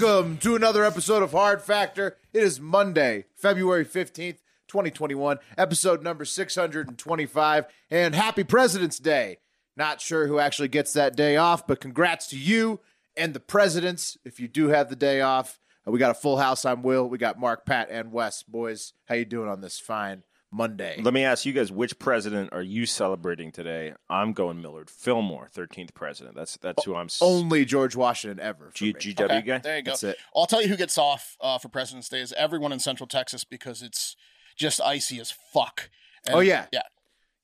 [0.00, 2.16] Welcome to another episode of Hard Factor.
[2.32, 9.38] It is Monday, February 15th, 2021, episode number 625, and happy President's Day.
[9.76, 12.80] Not sure who actually gets that day off, but congrats to you
[13.14, 15.58] and the presidents if you do have the day off.
[15.86, 16.64] Uh, We got a full house.
[16.64, 17.06] I'm Will.
[17.06, 18.42] We got Mark, Pat, and Wes.
[18.42, 21.00] Boys, how you doing on this fine Monday?
[21.02, 23.94] Let me ask you guys, which president are you celebrating today?
[24.08, 26.34] I'm going Millard Fillmore, 13th president.
[26.36, 27.06] That's that's who I'm.
[27.06, 28.70] s- Only George Washington ever.
[28.70, 29.58] for G- GW Okay, guy.
[29.58, 29.90] There you go.
[29.92, 30.16] That's it.
[30.34, 33.44] I'll tell you who gets off uh, for President's Day is everyone in Central Texas
[33.44, 34.16] because it's
[34.56, 35.90] just icy as fuck.
[36.26, 36.66] And- Oh, yeah.
[36.72, 36.82] yeah,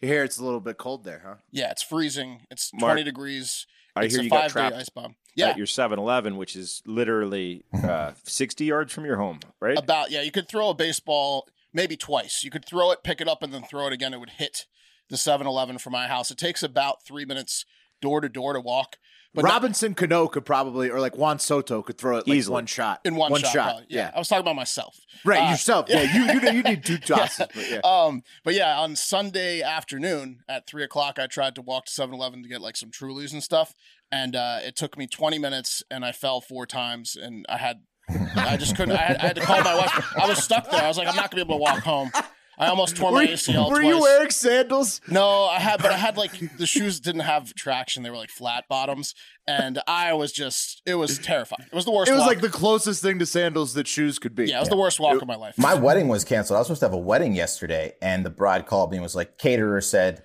[0.01, 1.34] You hear it's a little bit cold there, huh?
[1.53, 1.71] yeah.
[1.71, 2.43] It's freezing.
[2.51, 3.67] It's Mark, twenty degrees.
[3.95, 5.17] I it's hear a you got five-day trapped ice bomb.
[5.34, 9.79] Yeah, At your 7-Eleven, which is literally uh, 60 yards from your home, right?
[9.79, 10.21] about yeah.
[10.23, 11.47] You could throw a baseball
[11.77, 12.43] maybe twice.
[12.43, 14.13] You could throw it, pick it up, and then throw it again.
[14.13, 14.67] It would hit
[15.09, 16.33] the 7-Eleven from my house.
[16.33, 17.65] It takes about three minutes
[18.03, 18.97] door to door to walk.
[19.35, 22.55] But not- Robinson Cano could probably, or like Juan Soto could throw it like Easily.
[22.55, 23.87] one shot in one, shot, probably.
[23.91, 24.11] Yeah.
[24.15, 24.97] I was talking about myself.
[25.27, 25.87] right Uh, yourself.
[25.91, 27.47] Yeah, you you, you need two tosses.
[27.55, 27.81] But yeah.
[27.85, 32.15] Um, but yeah, on Sunday afternoon at three o'clock, I tried to walk to 7
[32.15, 33.75] Eleven to get like some Trulies and stuff.
[34.11, 37.83] And uh, it took me 20 minutes and I fell four times and I had,
[38.09, 40.15] I just couldn't, I had, I had to call my wife.
[40.17, 40.83] I was stuck there.
[40.83, 42.11] I was like, I'm not gonna be able to walk home.
[42.59, 43.87] I almost tore Were, my you- ACL were twice.
[43.95, 45.03] you wearing sandals?
[45.09, 48.03] No, I had, but I had like the shoes didn't have traction.
[48.03, 49.15] They were like flat bottoms,
[49.47, 51.67] and I was just, it was terrifying.
[51.71, 52.09] It was the worst.
[52.09, 52.28] It was walk.
[52.28, 54.47] like the closest thing to sandals that shoes could be.
[54.47, 55.59] yeah, it was the worst walk of my life.
[55.59, 56.56] My wedding was canceled.
[56.56, 59.15] I was supposed to have a wedding yesterday, and the bride called me and was
[59.17, 60.23] like, "Caterer said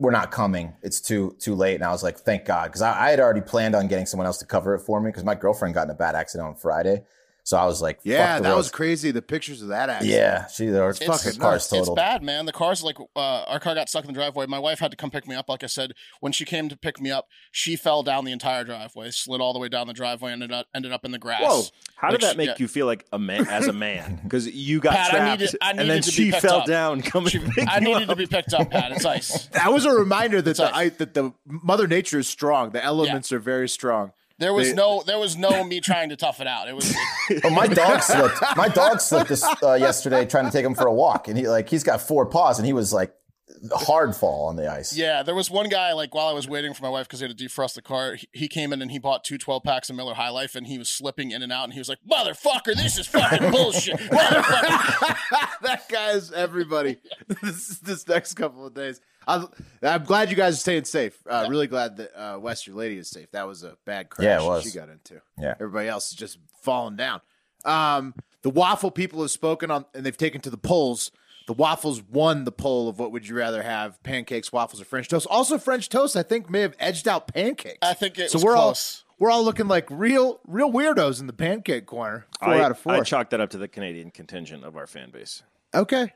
[0.00, 0.74] we're not coming.
[0.82, 3.42] It's too too late." And I was like, "Thank God," because I, I had already
[3.42, 5.90] planned on getting someone else to cover it for me because my girlfriend got in
[5.90, 7.04] a bad accident on Friday.
[7.44, 9.10] So I was like, yeah, fuck the that was crazy.
[9.10, 10.16] The pictures of that accident.
[10.18, 12.46] Yeah, she there was It's- fucking cars It's bad, man.
[12.46, 14.46] The car's like uh, our car got stuck in the driveway.
[14.46, 15.48] My wife had to come pick me up.
[15.48, 18.64] Like I said, when she came to pick me up, she fell down the entire
[18.64, 21.42] driveway, slid all the way down the driveway, ended up ended up in the grass.
[21.42, 21.62] Whoa.
[21.96, 22.54] How did that make yeah.
[22.58, 24.20] you feel like a man as a man?
[24.30, 26.60] Because you got Pat, I trapped, needed- I and then to be she picked fell
[26.60, 26.66] up.
[26.66, 27.02] down.
[27.02, 28.92] Coming, She- to pick I you needed to be picked up, Pat.
[28.92, 29.46] It's ice.
[29.48, 32.70] That was a reminder that the I, that the Mother Nature is strong.
[32.70, 34.12] The elements are very strong.
[34.40, 36.66] There was They- no there was no me trying to tough it out.
[36.68, 36.92] It was
[37.44, 38.40] Oh, my dog slipped.
[38.56, 41.46] My dog slipped this uh, yesterday trying to take him for a walk, and he
[41.48, 43.14] like he's got four paws, and he was like
[43.72, 44.96] hard fall on the ice.
[44.96, 45.22] yeah.
[45.22, 47.36] There was one guy like while I was waiting for my wife because he had
[47.36, 48.16] to defrost the car.
[48.32, 50.78] He, came in and he bought two 12 packs of Miller High Life and he
[50.78, 55.16] was slipping in and out and he was like, "Motherfucker, this is fucking bullshit." Motherfucker.
[55.62, 56.96] that guy is everybody.
[57.42, 59.00] this this next couple of days.
[59.26, 59.48] I'm,
[59.82, 61.16] I'm glad you guys are staying safe.
[61.28, 63.30] Uh, Really glad that uh, Wes, your lady, is safe.
[63.32, 64.64] That was a bad crash Yeah, it was.
[64.64, 65.20] she got into.
[65.38, 65.54] Yeah.
[65.60, 67.20] everybody else is just falling down.
[67.64, 71.10] Um, the waffle people have spoken on, and they've taken to the polls.
[71.46, 75.08] The waffles won the poll of what would you rather have: pancakes, waffles, or French
[75.08, 75.26] toast.
[75.28, 77.78] Also, French toast, I think, may have edged out pancakes.
[77.82, 78.36] I think it so.
[78.38, 79.04] was we're close.
[79.06, 82.26] all we're all looking like real real weirdos in the pancake corner.
[82.42, 82.94] Four I, out of four.
[82.94, 85.42] I chalk that up to the Canadian contingent of our fan base.
[85.74, 86.12] okay.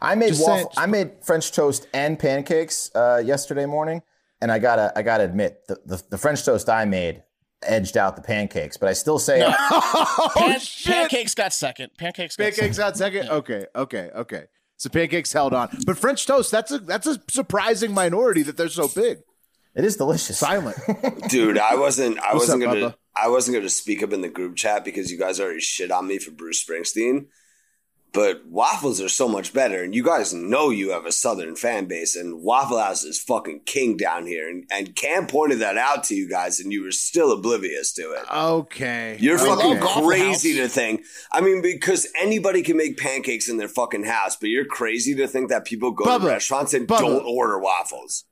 [0.00, 4.02] I made Just saying- I made French toast and pancakes uh, yesterday morning,
[4.40, 7.22] and I gotta I gotta admit the, the the French toast I made
[7.62, 10.92] edged out the pancakes, but I still say Oh Pan- shit!
[10.92, 11.90] pancakes got second.
[11.98, 12.82] Pancakes got Pancakes second.
[12.82, 13.28] out second.
[13.28, 14.44] Okay, okay, okay.
[14.76, 16.50] So pancakes held on, but French toast.
[16.50, 19.18] That's a that's a surprising minority that they're so big.
[19.74, 20.38] it is delicious.
[20.38, 20.78] Silent.
[21.28, 22.18] Dude, I wasn't.
[22.18, 22.86] I What's wasn't up, gonna.
[22.86, 22.94] Bubba?
[23.14, 26.06] I wasn't gonna speak up in the group chat because you guys already shit on
[26.06, 27.26] me for Bruce Springsteen.
[28.12, 31.86] But waffles are so much better, and you guys know you have a Southern fan
[31.86, 34.48] base, and Waffle House is fucking king down here.
[34.48, 38.12] And, and Cam pointed that out to you guys, and you were still oblivious to
[38.12, 38.24] it.
[38.32, 39.16] Okay.
[39.20, 39.78] You're okay.
[39.78, 41.04] fucking crazy to think.
[41.30, 45.28] I mean, because anybody can make pancakes in their fucking house, but you're crazy to
[45.28, 47.00] think that people go Bubba, to restaurants and Bubba.
[47.00, 48.24] don't order waffles.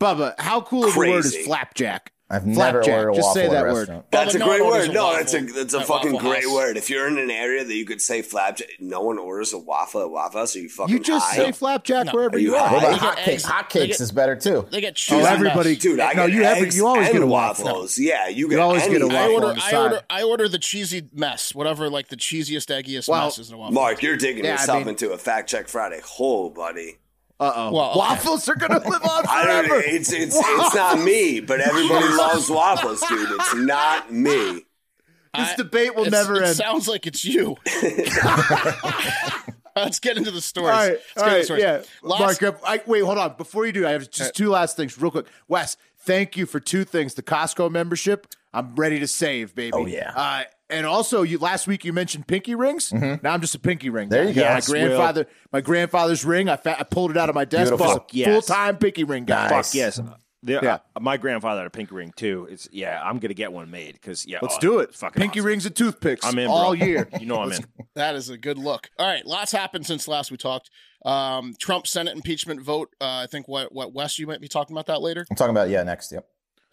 [0.00, 2.12] Bubba, how cool of a word is flapjack?
[2.30, 2.94] I've never Flapjack.
[2.94, 3.78] ordered a Just waffle say at a that word.
[3.78, 4.04] restaurant.
[4.10, 4.90] That's a Well, but great no one orders word.
[4.90, 6.52] a No, waffle that's a that's a at fucking Waffle great House.
[6.52, 6.76] word.
[6.76, 10.02] If you're in an area that you could say flapjack, no one orders a waffle
[10.02, 10.54] at Waffle House.
[10.54, 11.36] Are you fucking You just high?
[11.36, 12.12] say flapjack No.
[12.12, 12.68] wherever Are you you are.
[12.68, 12.74] high?
[12.74, 13.28] What about They get hotcakes?
[13.32, 13.48] eggs- they
[13.80, 14.66] Hotcakes get- is better too.
[14.70, 15.24] They get Oh, cheese.
[15.26, 17.64] everybody, Dude, I no, get you have eggs you always and get a waffle.
[17.64, 17.98] waffles.
[17.98, 19.34] Yeah, you get always get a any- I waffle.
[19.34, 19.78] order, on the I side.
[19.80, 23.54] order, I order the cheesy mess, whatever, like the cheesiest, eggiest Well, mess is in
[23.54, 23.72] a waffle.
[23.72, 26.98] Mark, you're digging Yeah, I yourself mean- into a fact check Friday hole, buddy.
[27.40, 27.72] Uh oh.
[27.72, 27.98] Well, okay.
[28.00, 29.68] Waffles are gonna live on I don't.
[29.68, 29.82] forever.
[29.86, 33.30] It's it's it's not me, but everybody loves waffles, dude.
[33.30, 34.64] It's not me.
[35.34, 36.56] This I- debate will never it end.
[36.56, 37.56] sounds like it's you.
[39.76, 40.70] Let's get into the stories.
[40.70, 41.62] All right, Let's all get into the right, stories.
[41.62, 41.82] yeah.
[42.02, 43.36] Last- Mark, I, wait, hold on.
[43.36, 45.26] Before you do, I have just two last things, real quick.
[45.46, 48.26] Wes, thank you for two things: the Costco membership.
[48.52, 49.72] I'm ready to save, baby.
[49.74, 50.12] Oh, yeah.
[50.16, 52.92] Uh, and also, you last week you mentioned pinky rings.
[52.92, 54.08] Now I'm just a pinky ring.
[54.08, 54.28] There guy.
[54.28, 54.40] you go.
[54.42, 56.48] Yes, my grandfather, my grandfather's ring.
[56.48, 57.70] I, fa- I pulled it out of my desk.
[57.70, 57.86] Beautiful.
[57.86, 58.28] Full, Fuck yes.
[58.28, 59.48] full time pinky ring guy.
[59.48, 59.68] Nice.
[59.68, 60.00] Fuck yes.
[60.42, 60.78] The- Yeah.
[60.94, 62.46] uh, my grandfather had a pinky ring too.
[62.50, 63.00] It's yeah.
[63.02, 64.38] I'm gonna get one made because yeah.
[64.40, 64.94] Let's oh, do it.
[64.94, 65.46] Fucking Pinky awesome.
[65.46, 66.24] rings and toothpicks.
[66.24, 66.86] I'm in all bro.
[66.86, 67.08] year.
[67.20, 67.64] You know I'm in.
[67.96, 68.88] That is a good look.
[68.98, 70.70] All right, lots happened since last we talked.
[71.04, 72.94] Um, Trump Senate impeachment vote.
[73.00, 75.26] Uh, I think what what Wes, you might be talking about that later.
[75.28, 76.12] I'm talking about yeah next.
[76.12, 76.24] Yep.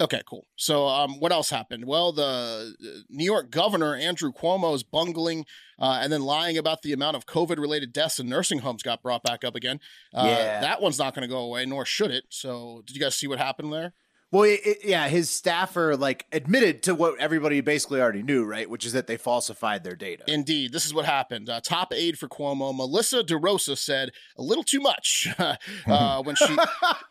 [0.02, 0.46] Okay, cool.
[0.58, 1.86] So, um, what else happened?
[1.86, 2.76] Well, the
[3.10, 5.46] New York governor Andrew Cuomo is bungling
[5.80, 9.24] uh, and then lying about the amount of COVID-related deaths in nursing homes got brought
[9.24, 9.80] back up again.
[10.14, 10.60] Uh, Yeah.
[10.60, 12.26] that one's not going to go away, nor should it.
[12.30, 13.94] So, did you guys see what happened there?
[14.36, 18.70] Well, it, it- yeah, his staffer like admitted to what everybody basically already knew, right?
[18.70, 20.26] Which is that they falsified their data.
[20.28, 21.50] Indeed, this is what happened.
[21.50, 26.54] Uh, top aide for Cuomo, Melissa DeRosa, said a little too much uh, when she,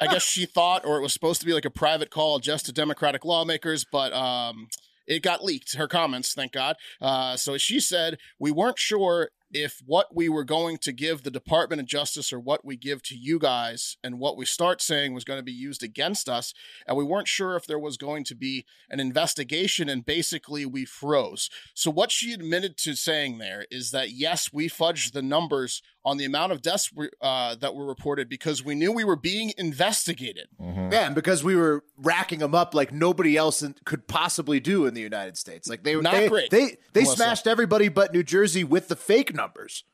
[0.01, 2.67] I guess she thought, or it was supposed to be like a private call just
[2.67, 4.69] to Democratic lawmakers, but um,
[5.07, 5.77] it got leaked.
[5.77, 6.77] Her comments, thank God.
[7.01, 11.31] Uh, so she said we weren't sure if what we were going to give the
[11.31, 15.15] Department of Justice or what we give to you guys and what we start saying
[15.15, 16.53] was going to be used against us.
[16.87, 19.89] And we weren't sure if there was going to be an investigation.
[19.89, 21.49] And basically, we froze.
[21.73, 26.19] So, what she admitted to saying there is that yes, we fudged the numbers on
[26.19, 29.53] the amount of deaths we- uh, that were reported because we knew we were being
[29.57, 30.49] investigated.
[30.61, 34.85] Yeah, and because we were racking them up like nobody else in, could possibly do
[34.87, 35.69] in the United States.
[35.69, 37.17] Like they Not they, great, they they Melissa.
[37.17, 39.85] smashed everybody but New Jersey with the fake numbers.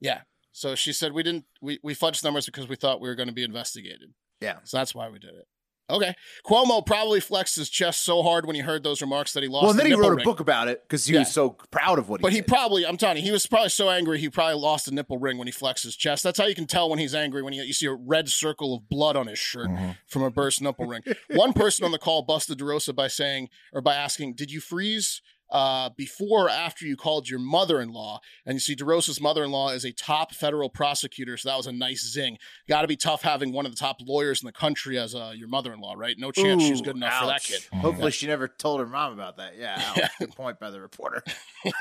[0.00, 0.22] Yeah.
[0.52, 3.28] So she said we didn't we, we fudged numbers because we thought we were going
[3.28, 4.12] to be investigated.
[4.40, 4.58] Yeah.
[4.64, 5.46] So that's why we did it.
[5.88, 6.14] Okay.
[6.44, 9.62] Cuomo probably flexed his chest so hard when he heard those remarks that he lost.
[9.62, 11.20] well, and the then he wrote a book about it because he Yeah.
[11.20, 13.68] was so proud of what he But he probably, I'm telling you, he was probably
[13.68, 16.24] so angry he probably lost a nipple ring when he flexed his chest.
[16.24, 18.74] That's how you can tell when he's angry when you, you see a red circle
[18.74, 19.90] of blood on his shirt mm-hmm.
[20.08, 21.02] from a burst nipple ring.
[21.30, 25.22] One person on the call busted DeRosa by saying or by asking, "Did you freeze?"
[25.50, 29.92] Uh, before or after you called your mother-in-law, and you see DeRosa's mother-in-law is a
[29.92, 32.36] top federal prosecutor, so that was a nice zing.
[32.68, 35.32] Got to be tough having one of the top lawyers in the country as uh,
[35.36, 36.16] your mother-in-law, right?
[36.18, 37.60] No chance she's good enough for that kid.
[37.74, 39.52] Hopefully, she never told her mom about that.
[39.56, 40.10] Yeah, ouch.
[40.18, 41.22] good point by the reporter.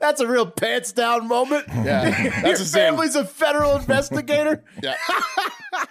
[0.00, 1.64] That's a real pants down moment.
[1.68, 2.80] Yeah, Your that's a zing.
[2.82, 4.62] family's a federal investigator.
[4.82, 4.94] Yeah.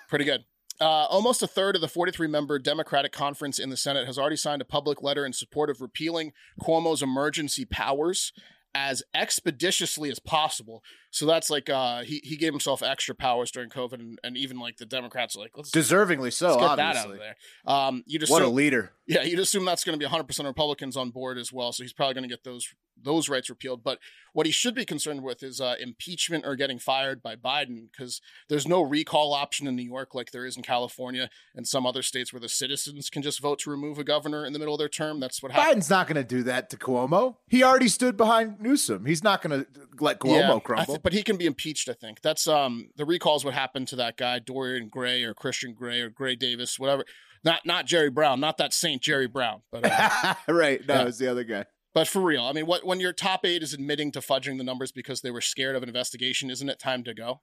[0.08, 0.44] Pretty good.
[0.82, 4.38] Uh, almost a third of the 43 member Democratic conference in the Senate has already
[4.38, 6.32] signed a public letter in support of repealing
[6.62, 8.32] Cuomo's emergency powers
[8.74, 10.84] as expeditiously as possible.
[11.12, 14.60] So that's like uh, he, he gave himself extra powers during COVID, and, and even
[14.60, 17.36] like the Democrats are like, let's, Deservingly so, let's get that out of there.
[17.66, 18.92] Um, you just What a leader.
[19.08, 21.72] yeah, you'd assume that's going to be 100% Republicans on board as well.
[21.72, 22.68] So he's probably going to get those
[23.04, 23.84] those rights repealed.
[23.84, 24.00] But
[24.34, 28.22] what he should be concerned with is uh, impeachment or getting fired by Biden because
[28.48, 32.02] there's no recall option in New York like there is in California and some other
[32.02, 34.80] states where the citizens can just vote to remove a governor in the middle of
[34.80, 35.20] their term.
[35.20, 35.82] That's what happened.
[35.82, 37.38] Biden's not going to do that to Cuomo.
[37.48, 39.06] He already stood behind Newsom.
[39.06, 39.68] He's not going to
[40.00, 40.99] let Cuomo Yeah, crumble.
[41.04, 41.88] But he can be impeached.
[41.90, 45.34] I think that's um the recall is what happened to that guy Dorian Gray or
[45.34, 47.06] Christian Gray or Gray Davis, whatever.
[47.44, 50.86] Not not Jerry Brown, not that Saint Jerry Brown, but uh, right.
[50.88, 51.06] No, Yeah.
[51.08, 51.66] it's the other guy.
[51.94, 54.64] But for real, I mean, what when your top aide is admitting to fudging the
[54.64, 57.42] numbers because they were scared of an investigation, isn't it time to go?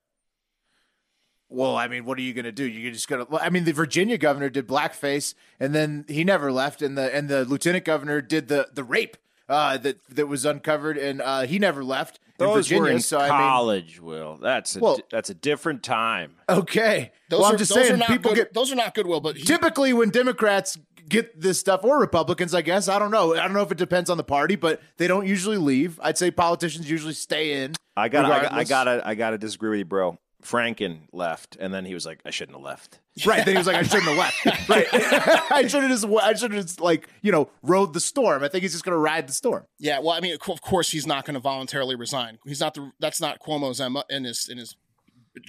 [1.49, 2.65] Well, I mean, what are you going to do?
[2.65, 3.37] You're just going to.
[3.43, 7.29] I mean, the Virginia governor did blackface, and then he never left, and the and
[7.29, 9.17] the lieutenant governor did the the rape
[9.49, 12.83] uh, that that was uncovered, and uh, he never left in Those Virginia.
[12.83, 14.37] were in so I college, Will.
[14.43, 16.37] That's a Well- that's a different time.
[16.49, 17.12] okay.
[17.31, 18.37] Those well, are I'm just those saying, are not people good.
[18.37, 22.53] get those are not goodwill, but he, typically when Democrats get this stuff, or Republicans,
[22.55, 22.88] I guess.
[22.88, 23.35] I don't know.
[23.35, 26.00] I don't know if it depends on the party, but they don't usually leave.
[26.03, 27.75] I'd say politicians usually stay in.
[27.97, 28.69] I got I, got- I regardless.
[28.69, 30.19] gotta I gotta disagree with you, bro.
[30.47, 33.47] Franken left, and then he was like, "I shouldn't have left." Right.
[33.47, 34.69] Then he was like, I shouldn't have left.
[34.69, 34.87] Right.
[35.50, 38.45] I should have just, I should have just like, you know, rode the storm.
[38.45, 39.65] I think he's just going to ride the storm.
[39.79, 40.00] yeah.
[40.00, 42.38] Well, I mean, of course, he's not going to voluntarily resign.
[42.45, 42.93] He's not the.
[43.00, 44.76] That's not Cuomo's MO in his in his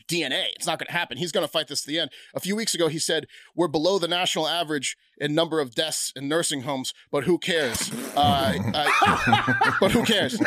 [0.07, 0.45] DNA.
[0.55, 1.17] It's not going to happen.
[1.17, 2.11] He's going to fight this to the end.
[2.33, 6.13] A few weeks ago, he said, We're below the national average in number of deaths
[6.15, 7.91] in nursing homes, but who cares?
[8.15, 10.39] Uh, uh, but who cares?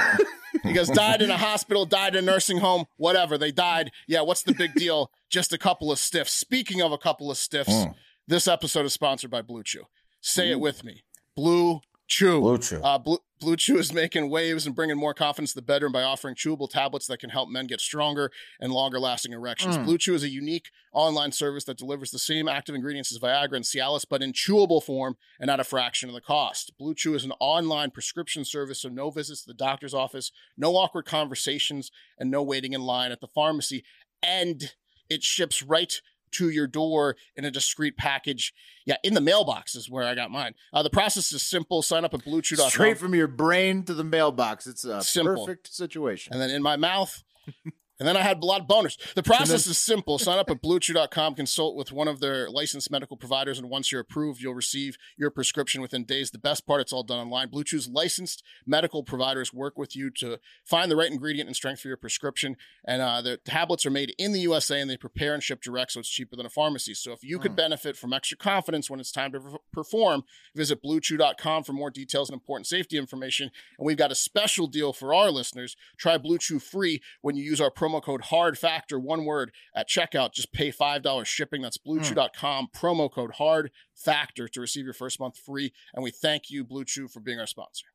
[0.63, 3.39] He goes, died in a hospital, died in a nursing home, whatever.
[3.39, 3.91] They died.
[4.07, 5.11] Yeah, what's the big deal?
[5.31, 6.33] Just a couple of stiffs.
[6.33, 7.95] Speaking of a couple of stiffs, Mm.
[8.27, 9.85] this episode is sponsored by Blue Chew.
[10.21, 11.03] Say it with me.
[11.37, 12.41] Blue Chew.
[12.41, 12.81] Blue Chew.
[12.83, 16.03] Uh, Blue, Blue Chew is making waves and bringing more confidence to the bedroom by
[16.03, 18.31] offering chewable tablets that can help men get stronger
[18.61, 19.77] and longer lasting erections.
[19.77, 19.85] Hmm.
[19.85, 23.57] Blue Chew is a unique online service that delivers the same active ingredients as Viagra
[23.57, 26.73] and Cialis, but in chewable form and at a fraction of the cost.
[26.79, 30.77] Blue Chew is an online prescription service, so no visits to the doctor's office, no
[30.77, 33.85] awkward conversations, and no waiting in line at the pharmacy.
[34.23, 34.75] And
[35.09, 38.53] it ships right to your door in a discreet package.
[38.87, 40.55] Yeah, in the mailbox is where I got mine.
[40.73, 41.83] Uh, the process is simple.
[41.83, 42.71] Sign up at bluechew.com.
[42.71, 44.67] Straight from your brain to the mailbox.
[44.67, 45.47] It's a Simple.
[45.47, 46.33] perfect situation.
[46.33, 47.23] and then in my mouth.
[48.01, 48.97] And then I had a lot of boners.
[49.15, 50.19] The process is simple.
[50.19, 54.01] Sign up at bluechew.com, consult with one of their licensed medical providers, and once you're
[54.01, 56.31] approved, you'll receive your prescription within days.
[56.31, 57.51] The best part, it's all done online.
[57.51, 61.83] Blue Chew's licensed medical providers work with you to find the right ingredient and strength
[61.83, 62.57] for your prescription.
[62.87, 65.93] And uh, the tablets are made in the USA and they prepare and ship direct,
[65.93, 66.95] so it's cheaper than a pharmacy.
[66.95, 70.25] So if you could benefit from extra confidence when it's time to per- perform,
[70.57, 73.51] visit bluechew.com for more details and important safety information.
[73.79, 75.77] And we've got a special deal for our listeners.
[75.99, 79.89] Try Blue Chew free when you use our promo code Hard Factor, one word at
[79.89, 80.33] checkout.
[80.33, 81.63] Just pay five dollars shipping.
[81.63, 81.99] That's hmm.
[81.99, 82.69] BlueChew.com.
[82.77, 85.73] Promo code Hard Factor to receive your first month free.
[85.95, 87.87] And we thank you, Blue Chew, for being our sponsor.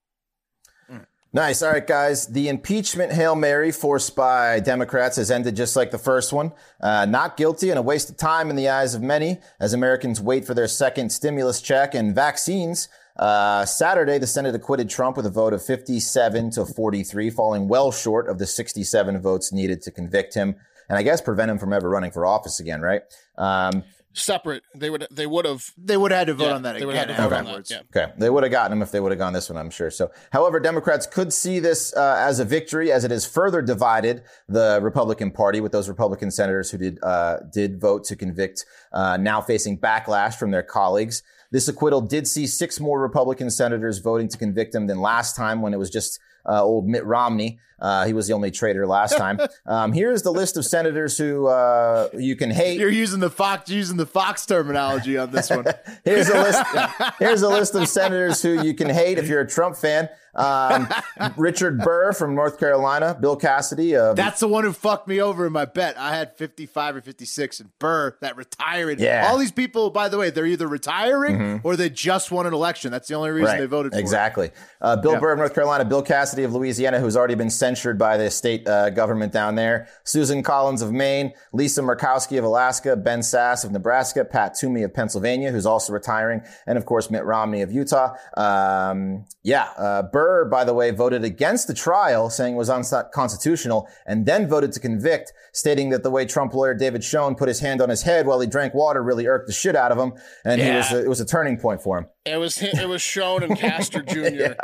[0.89, 0.97] Hmm.
[1.33, 1.61] Nice.
[1.61, 2.27] All right, guys.
[2.27, 6.53] The impeachment Hail Mary forced by Democrats has ended just like the first one.
[6.79, 10.21] Uh, not guilty and a waste of time in the eyes of many as Americans
[10.21, 12.87] wait for their second stimulus check and vaccines.
[13.17, 17.91] Uh, Saturday, the Senate acquitted Trump with a vote of 57 to 43, falling well
[17.91, 20.55] short of the 67 votes needed to convict him
[20.89, 23.01] and I guess prevent him from ever running for office again, right?
[23.37, 23.83] Um,
[24.17, 24.63] Separate.
[24.73, 26.85] They would they would have They would have had to vote Yeah, on that they
[26.85, 27.71] would have had to vote on that, afterwards.
[27.71, 27.81] yeah.
[27.95, 29.91] Okay, they would have gotten him if they would have gone this one, I'm sure.
[29.91, 34.23] So, however, Democrats could see this uh, as a victory, as it has further divided
[34.47, 39.17] the Republican Party with those Republican senators who did uh, did vote to convict, uh,
[39.17, 41.21] now facing backlash from their colleagues.
[41.51, 45.61] This acquittal did see six more Republican senators voting to convict him than last time
[45.61, 46.19] when it was just
[46.49, 47.59] uh, old Mitt Romney.
[47.79, 49.39] Uh, he was the only traitor last time.
[49.65, 52.79] Um, here's the list of senators who uh, you can hate.
[52.79, 55.65] You're using the Fox using the Fox terminology on this one.
[56.05, 56.63] Here's a list.
[57.19, 60.09] Here's a list of senators who you can hate if you're a Trump fan.
[60.35, 60.89] Um,
[61.37, 63.95] Richard Burr from North Carolina, Bill Cassidy.
[63.95, 65.97] Uh, That's the one who fucked me over in my bet.
[65.97, 68.99] I had 55 or 56, and Burr, that retiring.
[68.99, 69.23] Yeah.
[69.23, 69.31] Mm-hmm.
[69.31, 72.91] All these people, by the way, they're either retiring or they just won an election.
[72.91, 74.51] That's the only reason they voted for exactly.
[74.81, 75.19] Uh, Bill Yeah.
[75.19, 78.67] Burr of North Carolina, Bill Cassidy of Louisiana, who's already been censured by the state
[78.67, 79.87] uh, government down there.
[80.03, 84.93] Susan Collins of Maine, Lisa Murkowski of Alaska, Ben Sasse of Nebraska, Pat Toomey of
[84.93, 88.13] Pennsylvania, who's also retiring, and of course Mitt Romney of Utah.
[88.37, 93.87] Um, yeah, uh, Burr, by the way, voted against the trial, saying it was unconstitutional,
[94.05, 97.61] and then voted to convict, stating that the way Trump lawyer David Schoen put his
[97.61, 100.13] hand on his head while he drank water really irked the shit out of him,
[100.43, 100.99] and he was Yeah.
[100.99, 102.05] it was a turning point for him.
[102.25, 104.55] It was it was shown in Castor Jr.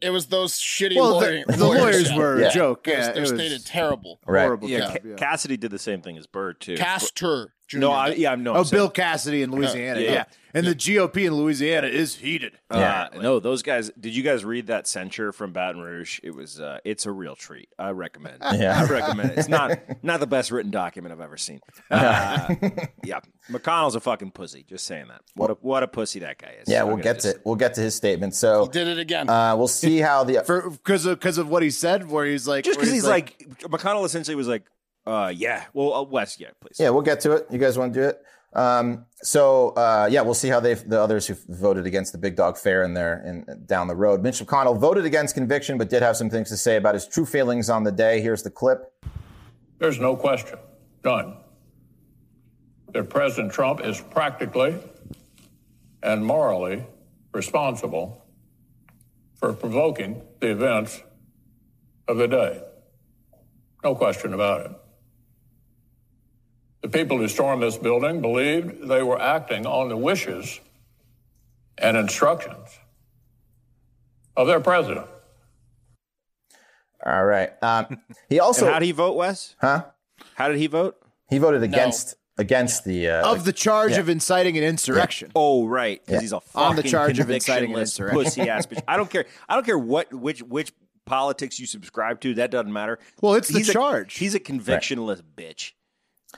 [0.00, 2.16] It was those shitty Well, lawyer- the, the lawyers yeah.
[2.18, 2.48] were Yeah.
[2.48, 2.86] a joke.
[2.88, 4.20] It was, Yeah, they it was stated terrible.
[4.26, 4.42] Right.
[4.44, 5.14] horrible Yeah, job, Ca- yeah.
[5.16, 6.76] Cassidy did the same thing as Bird too.
[6.76, 7.78] Castor Jr.
[7.78, 8.52] No, I, yeah, I'm no.
[8.54, 10.00] Oh, I'm saying- Bill Cassidy in Louisiana.
[10.00, 10.12] Yeah, Yeah.
[10.12, 10.24] yeah.
[10.56, 12.52] And the GOP in Louisiana is heated.
[12.70, 13.90] Uh, no, those guys.
[13.98, 16.20] Did you guys read that censure from Baton Rouge?
[16.22, 16.60] It was.
[16.60, 17.68] Uh, it's a real treat.
[17.76, 18.36] I recommend.
[18.54, 18.80] Yeah.
[18.80, 19.38] I recommend it.
[19.38, 21.58] It's not not the best written document I've ever seen.
[21.90, 22.54] Uh,
[23.04, 23.18] yeah,
[23.50, 24.62] McConnell's a fucking pussy.
[24.68, 25.22] Just saying that.
[25.34, 26.68] What a what a pussy that guy is.
[26.68, 28.36] Yeah, I'm we'll get just- to we'll get to his statement.
[28.36, 29.28] So he did it again.
[29.28, 32.46] uh, we'll see how the For because of because of what he said, where he's
[32.46, 34.62] like, Just because he's like, McConnell essentially was like,
[35.06, 35.64] uh, yeah.
[35.72, 36.76] Well, uh, Wes, yeah, please.
[36.78, 37.46] yeah we'll get to it.
[37.50, 38.22] You guys want to do it?
[38.54, 42.36] Um, so uh, yeah, we'll see how they the others who voted against the big
[42.36, 44.22] dog fair in there and down the road.
[44.22, 47.26] Mitch McConnell voted against conviction, but did have some things to say about his true
[47.26, 48.20] feelings on the day.
[48.20, 48.92] Here's the clip.
[49.78, 50.58] There's no question,
[51.04, 51.36] none,
[52.92, 54.78] that President Trump is practically
[56.02, 56.86] and morally
[57.32, 58.24] responsible
[59.34, 61.02] for provoking the events
[62.06, 62.62] of the day.
[63.82, 64.72] No question about it.
[66.84, 70.60] The people who stormed this building believed they were acting on the wishes
[71.78, 72.68] and instructions
[74.36, 75.06] of their president.
[77.06, 77.50] All right.
[77.62, 79.56] Um, he also And how did he vote, Wes?
[79.62, 79.86] huh?
[80.34, 80.96] How did he vote?
[81.30, 84.00] He voted against against the uh, of the charge yeah.
[84.00, 85.32] of inciting an insurrection.
[85.34, 88.24] Oh, right, because he's a On the charge of inciting an convictionless insurrection.
[88.24, 88.82] pussy ass bitch.
[88.86, 89.24] I don't care.
[89.48, 90.74] I don't care what which which
[91.06, 92.34] politics you subscribe to.
[92.34, 92.98] That doesn't matter.
[93.22, 94.18] Well, it's the He's a- charge.
[94.18, 95.72] he's a convictionless bitch.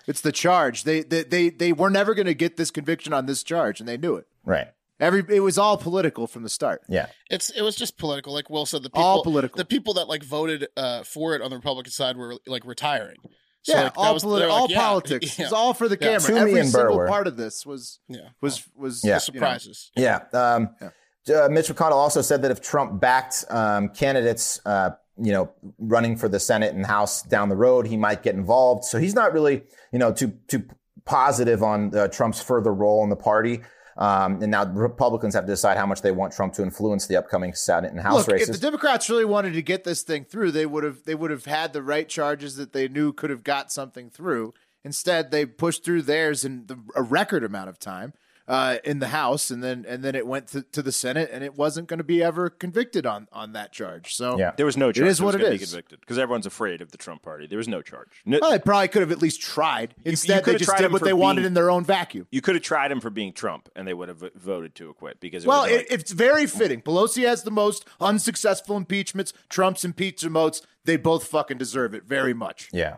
[0.07, 0.85] It's the charge.
[0.85, 3.89] They they they, they were never going to get this conviction on this charge, and
[3.89, 4.27] they knew it.
[4.45, 4.69] Right.
[4.99, 6.83] Every it was all political from the start.
[6.89, 7.07] Yeah.
[7.31, 8.33] It's it was just political.
[8.33, 9.57] Like Will said, the people All political.
[9.59, 13.19] The people that like voted uh, for it on the Republican side were like retiring.
[13.63, 15.39] So, yeah, like, all was- politi- like, all yeah, politics.
[15.39, 16.07] yeah, It's all for the Yeah.
[16.19, 16.21] camera.
[16.21, 17.09] Toomey Every and single Burr.
[17.09, 18.21] part of this was yeah.
[18.41, 19.09] was was Yeah.
[19.09, 19.91] you know, surprises.
[19.97, 20.21] Yeah.
[20.33, 25.51] Um, uh, Mitch McConnell also said that if Trump backed um, candidates, uh, you know,
[25.79, 28.85] running for the Senate and House down the road, he might get involved.
[28.85, 30.65] So he's not really, you know, too too
[31.05, 33.61] positive on uh, Trump's further role in the party.
[33.97, 37.17] Um, and now Republicans have to decide how much they want Trump to influence the
[37.17, 38.51] upcoming Senate and House Look, races.
[38.51, 41.31] if the Democrats really wanted to get this thing through, they would have they would
[41.31, 44.53] have had the right charges that they knew could have got something through.
[44.85, 48.13] Instead, they pushed through theirs in the, a record amount of time
[48.49, 51.43] uh, in the House, and then and then it went to, to the Senate, and
[51.43, 54.15] it wasn't going to be ever convicted on on that charge.
[54.15, 54.53] So Yeah.
[54.57, 55.09] There was no It charge.
[55.09, 55.61] is that was what it is.
[55.61, 57.47] Be convicted because everyone's afraid of the Trump party.
[57.47, 58.09] There was no charge.
[58.25, 59.95] No- well, they probably could have at least tried.
[60.05, 62.27] Instead, could they just tried did what for they wanted in their own vacuum.
[62.31, 65.19] you could have tried him for being Trump, and they would have voted to acquit
[65.19, 66.83] because it Well, it, like, it's very fitting.
[66.83, 69.33] Pelosi has the most unsuccessful impeachments.
[69.49, 70.63] Trump's impeachment votes.
[70.85, 72.69] They both fucking deserve it very much.
[72.73, 72.97] Yeah.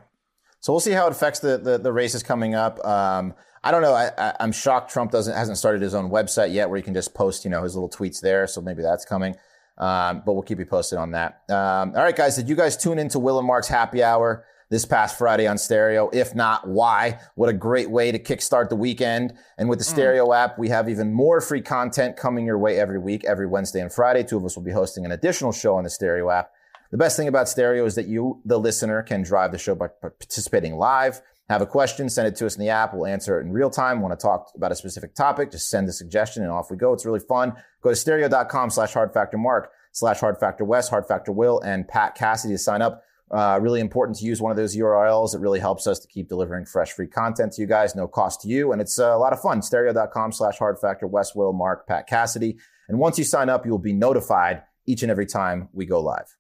[0.61, 2.85] So we'll see how it affects the the, the races coming up.
[2.85, 3.94] Um, I don't know.
[3.94, 6.94] I, I, I'm shocked Trump doesn't hasn't started his own website yet, where he can
[6.94, 8.46] just post you know his little tweets there.
[8.46, 9.36] So maybe that's coming.
[9.78, 11.42] Um, but we'll keep you posted on that.
[11.48, 12.36] Um, all right, guys.
[12.36, 16.10] Did you guys tune into Will and Mark's Happy Hour this past Friday on Stereo?
[16.12, 17.20] If not, why?
[17.36, 19.34] What a great way to kickstart the weekend!
[19.56, 22.98] And with the Stereo app, we have even more free content coming your way every
[22.98, 24.24] week, every Wednesday and Friday.
[24.24, 26.50] Two of us will be hosting an additional show on the Stereo app.
[26.90, 29.88] The best thing about stereo is that you, the listener, can drive the show by
[29.88, 31.20] participating live.
[31.49, 32.93] Have a question, send it to us in the app.
[32.93, 34.02] We'll answer it in real time.
[34.02, 35.50] Want to talk about a specific topic?
[35.50, 36.93] Just send a suggestion and off we go.
[36.93, 37.55] It's really fun.
[37.81, 41.88] Go to stereo.com slash hard factor mark slash hard factor west, hard factor will, and
[41.88, 43.02] Pat Cassidy to sign up.
[43.31, 45.35] Uh, really important to use one of those URLs.
[45.35, 47.95] It really helps us to keep delivering fresh, free content to you guys.
[47.95, 48.73] No cost to you.
[48.73, 49.61] And it's uh, a lot of fun.
[49.62, 52.59] Stereo.com slash hard factor west, will, mark, Pat Cassidy.
[52.88, 56.00] And once you sign up, you will be notified each and every time we go
[56.00, 56.37] live.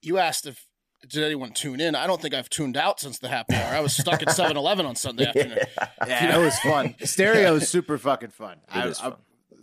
[0.00, 0.67] You asked if
[1.06, 1.94] did anyone tune in.
[1.94, 3.74] I don't think I've tuned out since the happy hour.
[3.74, 5.58] I was stuck at 7-Eleven on Sunday afternoon.
[6.06, 6.94] Yeah, it was fun.
[7.04, 8.58] Stereo is super fucking fun.
[8.68, 9.12] I, is I-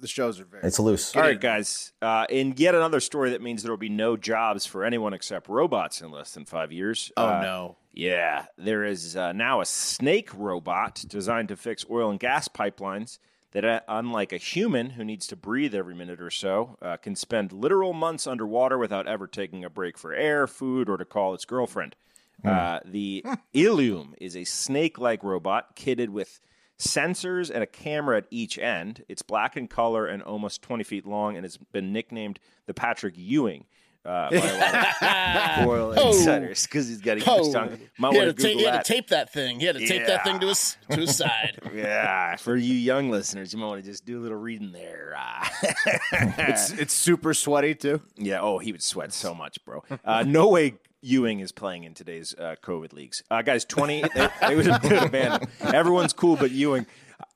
[0.01, 0.63] the shows are very.
[0.63, 1.15] It's loose.
[1.15, 1.93] All right, guys.
[2.01, 5.47] Uh, in yet another story that means there will be no jobs for anyone except
[5.49, 7.11] robots in less than five years.
[7.17, 7.77] oh Uh, no.
[7.93, 13.19] Yeah, there is uh, now a snake robot designed to fix oil and gas pipelines
[13.55, 17.15] that, uh, unlike a human who needs to breathe every minute or so, uh, can
[17.15, 21.33] spend literal months underwater without ever taking a break for air, food, or to call
[21.33, 21.95] its girlfriend.
[22.43, 26.41] Uh, the Eelume is a snake like robot kitted with
[26.77, 29.05] sensors and a camera at each end.
[29.07, 33.15] It's black in color and almost 20 feet long and has been nicknamed the Patrick
[33.17, 33.63] Ewing.
[34.05, 36.09] Uh, by a of oil Oh.
[36.09, 37.79] insiders because he's got a huge Oh, tongue.
[37.97, 39.59] Might he, had to to ta- Google he had to tape that thing.
[39.59, 41.59] He had to tape that thing to his to his side.
[41.75, 45.15] Yeah, for you young listeners, you might want to just do a little reading there.
[45.17, 45.47] Uh,
[46.37, 48.01] It's it's super sweaty too.
[48.15, 48.39] yeah.
[48.41, 49.83] Oh, he would sweat so much, bro.
[50.05, 53.21] Uh, no way Ewing is playing in today's uh, COVID leagues.
[53.29, 55.47] Uh, guys, 20, they, they would have been abandoned.
[55.61, 56.85] Everyone's cool but Ewing.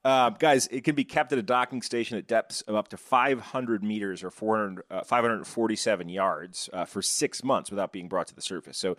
[0.03, 2.97] Uh, guys, it can be kept at a docking station at depths of up to
[2.97, 8.35] 500 meters or 400, uh, 547 yards uh, for six months without being brought to
[8.35, 8.77] the surface.
[8.77, 8.97] So,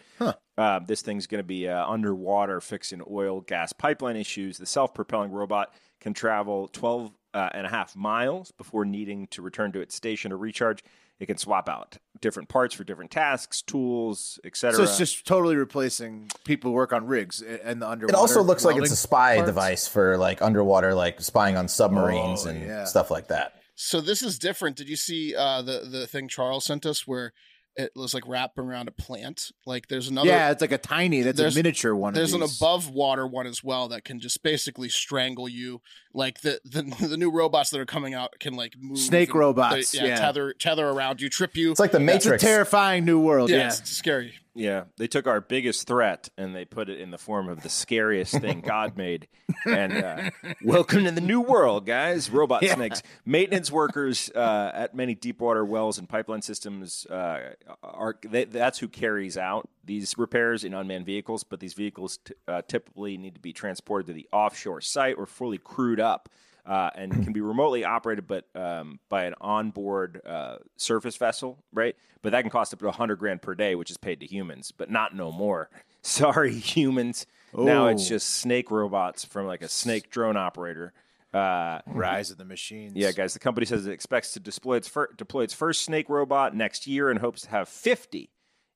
[0.59, 4.59] uh, this thing's going to be uh, underwater fixing oil, gas pipeline issues.
[4.59, 9.43] The self propelling robot can travel 12 uh, and a half miles before needing to
[9.43, 10.83] return to its station to recharge.
[11.20, 14.76] It can swap out different parts for different tasks, tools, etc.
[14.76, 18.16] So it's just totally replacing people who work on rigs and the underwater.
[18.16, 19.48] It also looks like it's a spy parts.
[19.48, 22.85] device for like underwater, like spying on submarines Oh, and yeah.
[22.85, 23.54] stuff like that.
[23.74, 24.76] So this is different.
[24.76, 27.33] Did you see uh, the the thing Charles sent us where
[27.76, 29.52] it was like wrapped around a plant?
[29.66, 30.28] Like there's another.
[30.28, 31.22] Yeah, it's like a tiny.
[31.22, 32.11] That's a miniature one.
[32.11, 35.80] of There's an above water one as well that can just basically strangle you.
[36.12, 39.38] Like the the, the new robots that are coming out can like move Snake and-
[39.38, 40.16] robots, they- yeah.
[40.18, 41.70] tether tether around you, trip you.
[41.70, 43.50] It's like the It's a terrifying new world.
[43.50, 43.66] yeah, Yeah.
[43.68, 44.35] it's scary.
[44.54, 47.68] Yeah, they took our biggest threat and they put it in the form of the
[47.68, 49.28] scariest thing God made.
[49.64, 50.30] And uh,
[50.64, 52.30] welcome to the new world, guys.
[52.30, 53.02] Robot snakes.
[53.24, 58.78] Maintenance workers uh, at many deep water wells and pipeline systems uh, are they, that's
[58.80, 61.44] who carries out these repairs in unmanned vehicles.
[61.44, 65.26] But these vehicles t- uh, typically need to be transported to the offshore site or
[65.26, 66.28] fully crewed up.
[66.66, 71.96] Uh, and can be remotely operated, but um, by an onboard uh, surface vessel, right?
[72.23, 74.73] But that can cost up to hundred grand per day, which is paid to humans,
[74.77, 75.70] but not no more.
[76.03, 77.27] Sorry, humans.
[77.55, 78.09] Now it's Oh.
[78.11, 80.92] just snake robots from like a snake drone operator.
[81.33, 82.92] Uh, Rise of the machines.
[82.96, 86.09] yeah, guys, the company says it expects to deploy its, fir- deploy its first snake
[86.09, 88.31] robot next year and hopes to have 50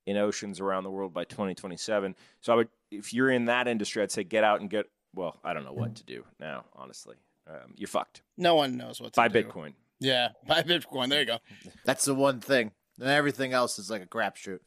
[0.07, 2.15] in oceans around the world by 2027.
[2.41, 4.87] So I would, if you're in that industry, I'd say get out and get.
[5.17, 6.65] Well, I don't know what to do now.
[6.75, 7.17] Honestly,
[7.49, 8.23] um, you're fucked.
[8.37, 9.43] No one knows what to Buy do.
[9.43, 9.75] Bitcoin.
[10.01, 11.09] Yeah, buy Bitcoin.
[11.09, 11.39] There you go.
[11.85, 12.73] That's the one thing.
[13.01, 14.61] And everything else is like a crapshoot.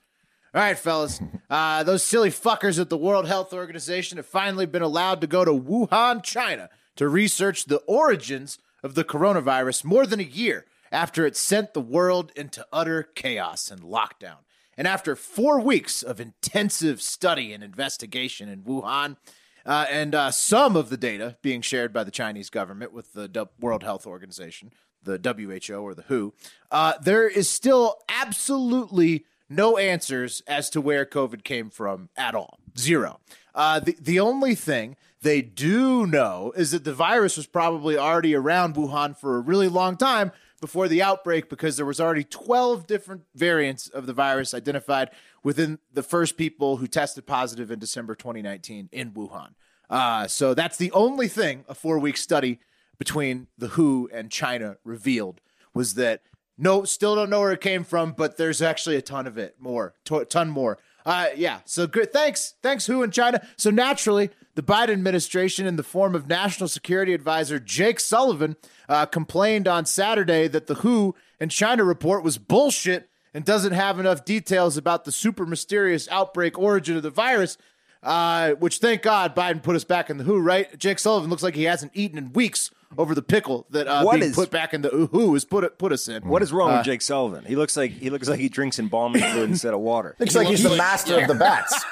[0.54, 1.22] All right, fellas.
[1.50, 5.46] Uh, those silly fuckers at the World Health Organization have finally been allowed to go
[5.46, 11.26] to Wuhan, China to research the origins of the coronavirus more than a year after
[11.26, 14.38] it sent the world into utter chaos and lockdown.
[14.78, 19.18] And after four weeks of intensive study and investigation in Wuhan,
[19.68, 23.48] uh, and uh, some of the data being shared by the Chinese government with the
[23.60, 24.72] World Health Organization,
[25.04, 26.34] the WHO or the WHO,
[26.72, 32.60] uh, there is still absolutely no answers as to where COVID came from at all.
[32.78, 33.20] Zero.
[33.54, 38.36] Uh, the, the only thing they do know is that the virus was probably already
[38.36, 42.88] around Wuhan for a really long time before the outbreak because there was already 12
[42.88, 45.10] different variants of the virus identified
[45.48, 49.52] within the first people who tested positive in December 2019 in Wuhan.
[49.90, 52.60] Uh, so that's the only thing a four week study
[52.98, 55.40] between the WHO and China revealed
[55.74, 56.22] was that
[56.58, 59.56] no, still don't know where it came from, but there's actually a ton of it,
[59.58, 60.80] more, to- ton more.
[61.06, 61.62] Uh, yeah.
[61.64, 62.12] So good.
[62.12, 63.42] Thanks, thanks WHO and China.
[63.56, 68.58] So naturally, the Biden administration, in the form of National Security Advisor Jake Sullivan,
[68.90, 74.00] uh, complained on Saturday that the WHO and China report was bullshit and doesn't have
[74.00, 77.56] enough details about the super mysterious outbreak origin of the virus.
[78.04, 80.78] Uh, which thank God Biden put us back in the WHO, right?
[80.78, 84.20] Jake Sullivan looks like he hasn't eaten in weeks over the pickle that uh, What
[84.20, 86.28] being is- put back in the WHO has put put us in.
[86.28, 87.44] What is wrong Uh, with Jake Sullivan?
[87.46, 90.16] He looks like he looks like he drinks embalming fluid instead of water.
[90.20, 91.84] Looks like he's the looks like- master of the bats.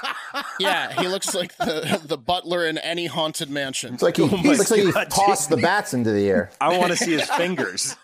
[0.60, 3.94] Yeah, he looks like the the butler in any haunted mansion.
[3.96, 6.52] It's like he, he looks like he God, tossed the bats into the air.
[6.62, 7.96] I want to see his fingers.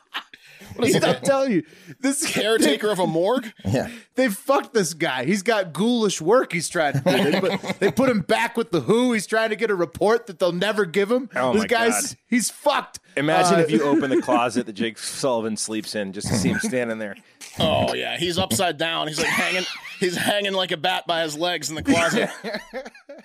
[0.82, 1.64] What is he, I'm telling you,
[2.00, 3.52] this caretaker of a morgue?
[3.66, 3.90] Yeah.
[4.16, 5.24] They fucked this guy.
[5.24, 7.32] He's got ghoulish work he's trying to do.
[7.32, 9.14] They put, they put him back with the WHO.
[9.14, 11.30] He's trying to get a report that they'll never give him.
[11.36, 12.18] Oh, this my guy's God.
[12.28, 13.00] he's fucked.
[13.16, 16.50] Imagine Uh, if you open the closet that Jake Sullivan sleeps in just to see
[16.50, 17.16] him standing there.
[17.60, 19.08] Oh yeah, he's upside down.
[19.08, 19.64] He's like hanging.
[20.00, 22.30] He's hanging like a bat by his legs in the closet.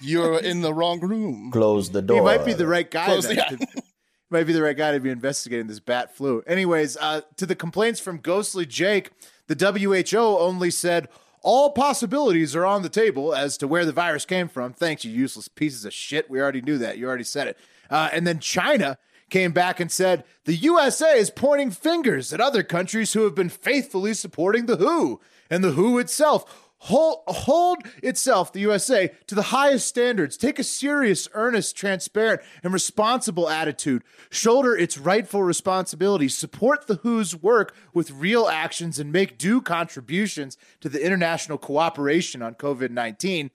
[0.01, 1.51] You're in the wrong room.
[1.51, 2.19] Close the door.
[2.19, 3.07] He might be the right guy.
[3.07, 3.37] Close then.
[3.37, 3.83] the- To-
[4.31, 6.43] might be the right guy to be investigating this bat flu.
[6.47, 9.11] Anyways, uh, to the complaints from Ghostly Jake,
[9.47, 11.09] the WHO only said
[11.43, 14.73] all possibilities are on the table as to where the virus came from.
[14.73, 16.29] Thanks, you useless pieces of shit.
[16.29, 16.99] We already knew that.
[16.99, 17.59] You already said it.
[17.89, 18.99] Uh, and then China
[19.31, 23.49] came back and said the USA is pointing fingers at other countries who have been
[23.49, 29.43] faithfully supporting the WHO and the WHO itself hold, hold itself, the USA, to the
[29.43, 30.37] highest standards.
[30.37, 34.03] Take a serious, earnest, transparent, and responsible attitude.
[34.31, 36.29] Shoulder its rightful responsibility.
[36.29, 42.43] Support the WHO's work with real actions and make due contributions to the international cooperation
[42.43, 43.51] on COVID 19.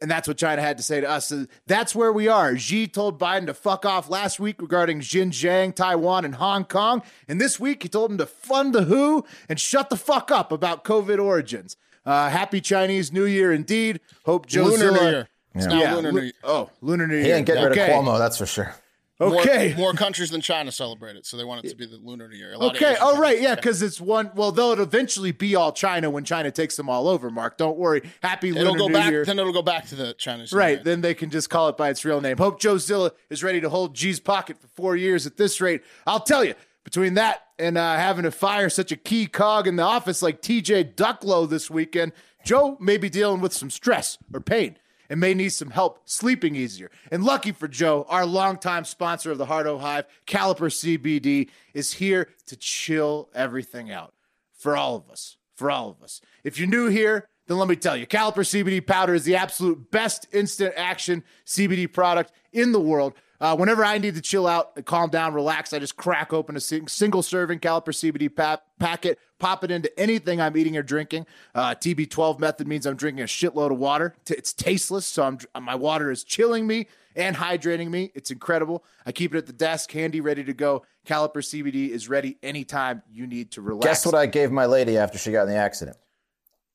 [0.00, 1.32] And that's what China had to say to us.
[1.66, 2.56] That's where we are.
[2.56, 7.02] Xi told Biden to fuck off last week regarding Xinjiang, Taiwan, and Hong Kong.
[7.26, 10.52] And this week he told him to fund the WHO and shut the fuck up
[10.52, 11.76] about COVID origins.
[12.08, 14.00] Uh, happy Chinese New Year indeed.
[14.24, 15.28] Hope Joe Lunar Zilla- New Year.
[15.54, 16.32] It's now Yeah, Lunar lu- New Year.
[16.42, 17.24] Oh, Lunar New Year.
[17.24, 18.74] He ain't getting rid of Cuomo, that's for sure.
[19.20, 19.74] Okay.
[19.76, 22.36] more countries than China celebrate it, so they want it to be the Lunar New
[22.36, 22.52] Year.
[22.52, 22.92] A lot of Okay.
[22.92, 23.40] Asian Oh, right.
[23.42, 23.56] Yeah.
[23.56, 24.30] Because it's one.
[24.36, 27.28] Well, they'll eventually be all China when China takes them all over.
[27.28, 28.08] Mark, don't worry.
[28.22, 29.10] Happy It'll Lunar go New back.
[29.10, 29.24] Year.
[29.24, 30.52] Then it'll go back to the Chinese.
[30.52, 30.82] Right.
[30.84, 32.36] Then they can just call it by its real name.
[32.36, 35.82] Hope Joe Zilla is ready to hold G's pocket for four years at this rate.
[36.06, 36.54] I'll tell you,
[36.88, 40.40] between that and uh, having to fire such a key cog in the office like
[40.40, 42.12] TJ Ducklo this weekend,
[42.46, 44.78] Joe may be dealing with some stress or pain
[45.10, 46.90] and may need some help sleeping easier.
[47.10, 52.30] And lucky for Joe, our longtime sponsor of the Hardo Hive, Caliper CBD, is here
[52.46, 54.14] to chill everything out
[54.54, 55.36] for all of us.
[55.56, 56.22] For all of us.
[56.42, 59.90] If you're new here, then let me tell you, Caliper CBD powder is the absolute
[59.90, 63.12] best instant action CBD product in the world.
[63.40, 66.56] Uh, whenever I need to chill out, and calm down, relax, I just crack open
[66.56, 71.24] a single serving Caliper CBD pa- packet, pop it into anything I'm eating or drinking.
[71.54, 74.16] Uh, TB12 method means I'm drinking a shitload of water.
[74.24, 78.10] T- It's tasteless, so I'm, my water is chilling me and hydrating me.
[78.16, 78.84] It's incredible.
[79.06, 80.84] I keep it at the desk, handy, ready to go.
[81.06, 83.86] Caliper CBD is ready anytime you need to relax.
[83.86, 85.96] Guess what I gave my lady after she got in the accident?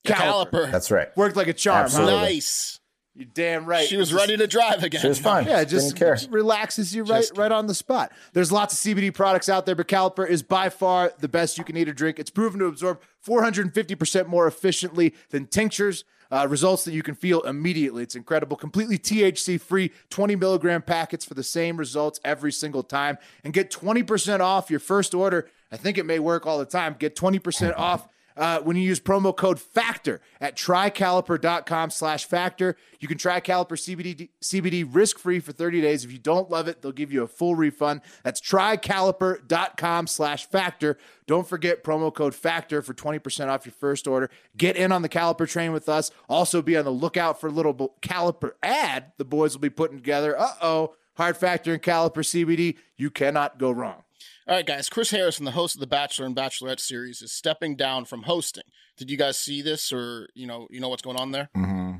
[0.06, 0.70] Caliper.
[0.70, 1.14] That's right.
[1.16, 2.04] Worked like a charm, huh?
[2.06, 2.80] Nice.
[3.16, 3.86] You're damn right.
[3.86, 5.00] She was Just- ready to drive again.
[5.00, 5.46] She was fine.
[5.46, 6.14] Yeah, it just Didn't care.
[6.16, 8.10] just relaxes you right Just right on the spot.
[8.32, 11.62] There's lots of CBD products out there, but Caliper is by far the best you
[11.62, 12.18] can eat or drink.
[12.18, 16.04] It's proven to absorb 450% more efficiently than tinctures.
[16.30, 18.02] Uh, results that you can feel immediately.
[18.02, 18.56] It's incredible.
[18.56, 23.18] Completely THC free, 20 milligram packets for the same results every single time.
[23.44, 25.48] And get 20% off your first order.
[25.70, 26.96] I think it may work all the time.
[26.98, 32.76] Get 20% off uh, when you use promo code FACTOR at tricaliper.com slash factor.
[33.00, 36.04] You can try Caliper CBD, CBD risk-free for 30 days.
[36.04, 38.00] If you don't love it, they'll give you a full refund.
[38.22, 40.98] That's tricaliper.com slash factor.
[41.26, 44.30] Don't forget promo code FACTOR for 20% off your first order.
[44.56, 46.10] Get in on the Caliper train with us.
[46.28, 49.70] Also be on the lookout for a little bo- Caliper ad the boys will be
[49.70, 50.38] putting together.
[50.38, 50.94] Uh-oh.
[51.16, 52.76] Hard Factor and Caliper CBD.
[52.96, 54.03] You cannot go wrong.
[54.46, 54.90] All right, guys.
[54.90, 58.64] Chris Harrison, the host of the Bachelor and Bachelorette series, is stepping down from hosting.
[58.96, 61.48] Did you guys see this, or you know, you know what's going on there?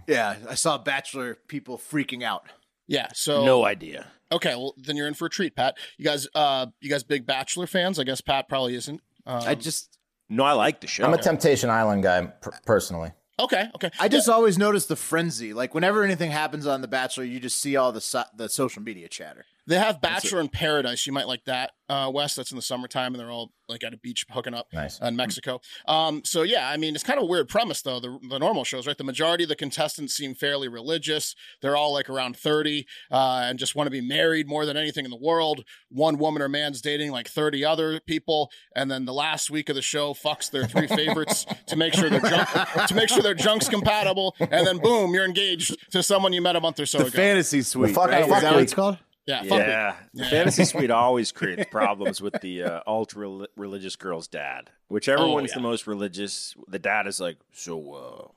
[0.07, 2.47] Yeah, I saw Bachelor people freaking out.
[2.87, 3.09] Yeah.
[3.15, 4.07] So No idea.
[4.31, 5.77] Okay, well then you're in for a treat, Pat.
[5.97, 7.99] You guys, uh, you guys big Bachelor fans?
[7.99, 9.01] I guess Pat probably isn't.
[9.27, 9.97] Um, I just
[10.29, 11.05] No, I like the show.
[11.05, 13.13] I'm a Temptation Island guy per- personally.
[13.41, 13.91] okay, okay.
[13.99, 15.55] I just always notice the frenzy.
[15.55, 18.83] Like whenever anything happens on The Bachelor, you just see all the so- the social
[18.83, 19.47] media chatter.
[19.67, 21.07] They have Bachelor in Paradise.
[21.07, 22.35] You might like that, uh, Wes.
[22.35, 24.99] That's in the summertime, and they're all like at a beach hooking up Nice.
[25.01, 25.59] in Mexico.
[25.89, 27.99] Um, so yeah, I mean, it's kind of a weird premise though.
[27.99, 28.99] The, the normal shows, right?
[28.99, 31.35] The majority of the contestants seem fairly religious.
[31.63, 35.07] They're all like around thirty uh, and just want to be married more than anything
[35.07, 35.65] in the world.
[35.89, 39.77] One woman or man's dating like thirty other people, and then the last week of
[39.77, 42.49] the show fucks their three favorites to make sure their junk
[42.89, 46.55] to make sure their junk's compatible, and then boom, you're engaged to someone you met
[46.55, 47.17] a month or so The ago.
[47.17, 47.95] fantasy suite.
[47.95, 48.25] fuck- right?
[48.25, 48.99] Is that what it's called?
[49.27, 49.69] Yeah, fuck it.
[49.69, 54.71] Yeah, the fantasy suite always creates problems with the uh, ultra religious girl's dad.
[54.89, 55.55] Whichever Oh, one's yeah.
[55.57, 57.95] the most religious, the dad is like, so.
[57.95, 58.29] uh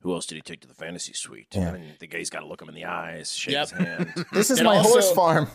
[0.00, 1.46] who else did he take to the fantasy suite?
[1.52, 1.68] Yeah.
[1.68, 3.68] And then the guy's got to look him in the eyes, shake Yep.
[3.68, 4.12] his hand.
[4.32, 5.48] This is And my also- horse farm.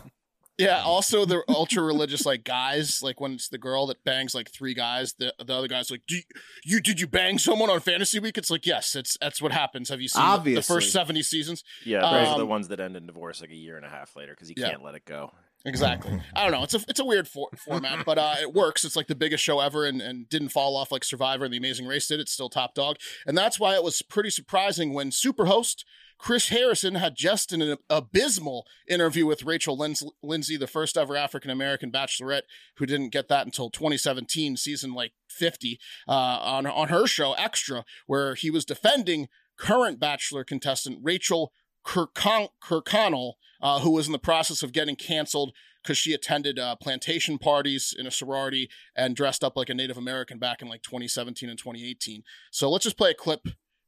[0.58, 0.82] Yeah.
[0.84, 4.74] Also, the ultra religious like guys, like when it's the girl that bangs like three
[4.74, 6.22] guys, the the other guy's like, "Do you,
[6.64, 9.90] you did you bang someone on Fantasy Week?" It's like, yes, it's that's what happens.
[9.90, 11.64] Have you seen the- the first seventy seasons?
[11.86, 13.90] Yeah, those are the Um, ones that end in divorce like a year and a
[13.90, 14.70] half later because he Yeah.
[14.72, 15.32] can't let it go.
[15.66, 16.22] Exactly.
[16.36, 16.64] I don't know.
[16.64, 18.86] It's a it's a weird for, format, but uh, it works.
[18.86, 21.58] It's like the biggest show ever, and, and didn't fall off like Survivor and The
[21.58, 22.20] Amazing Race did.
[22.20, 25.84] It's still top dog, and that's why it was pretty surprising when Superhost
[26.18, 31.92] Chris Harrison had just an abysmal interview with Rachel Lindsay, the first ever African American
[31.92, 32.44] Bachelorette,
[32.78, 37.86] who didn't get that until 2017, season like 50, uh, on on her show Extra,
[38.08, 39.28] where he was defending
[39.58, 41.52] current Bachelor contestant Rachel
[41.86, 46.76] Kirkcon- Kirkconnell, uh, who was in the process of getting canceled because she attended uh,
[46.76, 50.82] plantation parties in a sorority and dressed up like a Native American back in like
[50.82, 52.24] 2017 and 2018.
[52.52, 53.48] So let's just play a clip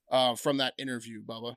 [0.10, 1.56] uh, from that interview, Bubba.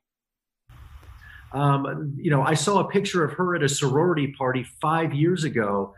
[1.52, 5.44] Um, you know, I saw a picture of her at a sorority party five years
[5.44, 5.94] ago,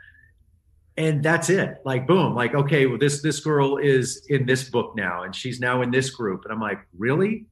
[0.96, 1.78] and that's it.
[1.84, 5.60] Like, boom, like, okay, well, this this girl is in this book now, and she's
[5.60, 7.46] now in this group, and I'm like, really?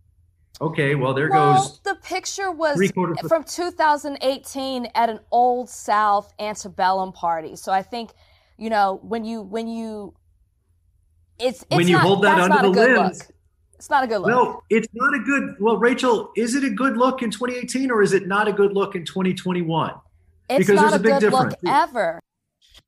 [0.60, 1.80] Okay, well, there well, goes.
[1.80, 2.78] the picture was
[3.26, 7.56] from 2018 at an old South antebellum party.
[7.56, 8.10] So I think,
[8.58, 10.14] you know, when you when you,
[11.38, 13.36] it's, it's When you not, hold that under the lens- look.
[13.82, 14.30] It's not a good look.
[14.30, 15.56] No, it's not a good.
[15.58, 18.74] Well, Rachel, is it a good look in 2018 or is it not a good
[18.74, 19.92] look in 2021?
[20.48, 21.88] it's because not there's a a big good look difference.
[21.90, 22.20] ever.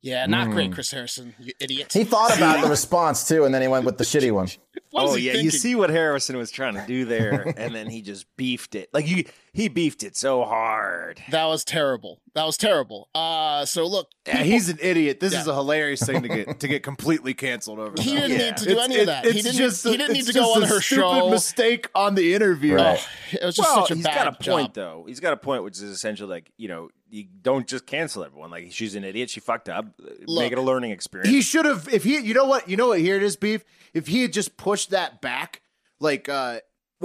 [0.02, 0.74] Yeah, not great, hmm.
[0.74, 1.92] Chris Harrison, you idiot.
[1.92, 4.46] He thought about the response too, and then he went with the shitty one.
[4.92, 7.74] What was oh he yeah, you see what Harrison was trying to do there, and
[7.74, 8.90] then he just beefed it.
[8.92, 9.24] Like you,
[9.54, 11.22] he beefed it so hard.
[11.30, 12.20] That was terrible.
[12.34, 13.08] That was terrible.
[13.14, 15.20] Uh, so look, Yeah, he's an idiot.
[15.20, 15.40] This Yeah.
[15.42, 17.94] is a hilarious thing to get to get completely canceled over.
[18.02, 18.36] he didn't Yeah.
[18.50, 19.24] need to do It's- any it- of that.
[19.24, 19.52] He didn't.
[19.56, 21.30] just a- he didn't need to go on a her stupid show.
[21.30, 22.74] mistake on the interview.
[22.74, 22.98] Right.
[23.00, 24.54] Oh, it was just well, such a he's bad got a job.
[24.56, 25.04] point though.
[25.06, 28.50] He's got a point, which is essentially like you know, you don't just cancel everyone.
[28.50, 29.30] Like she's an idiot.
[29.30, 29.86] She fucked up.
[30.26, 31.30] Look, Make it a learning experience.
[31.30, 33.64] He should have if he you know what you know what here it is beef
[33.92, 35.60] if he had just pushed that back
[36.00, 36.58] like uh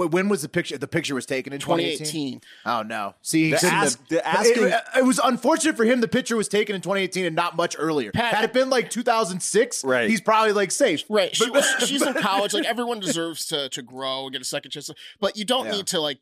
[0.08, 2.40] wh- when was the picture the picture was taken in 2018 2018.
[2.66, 6.08] oh no see The ask- have, the asking- it, it was unfortunate for him the
[6.08, 9.84] picture was taken in 2018 and not much earlier Pat- had it been like 2006
[9.84, 10.08] Right.
[10.08, 11.34] he's probably like safe Right.
[11.34, 12.52] She But- was, she's in college.
[12.54, 14.90] Like everyone deserves to to grow and get a second chance.
[15.20, 15.72] But you don't Yeah.
[15.72, 16.18] need to like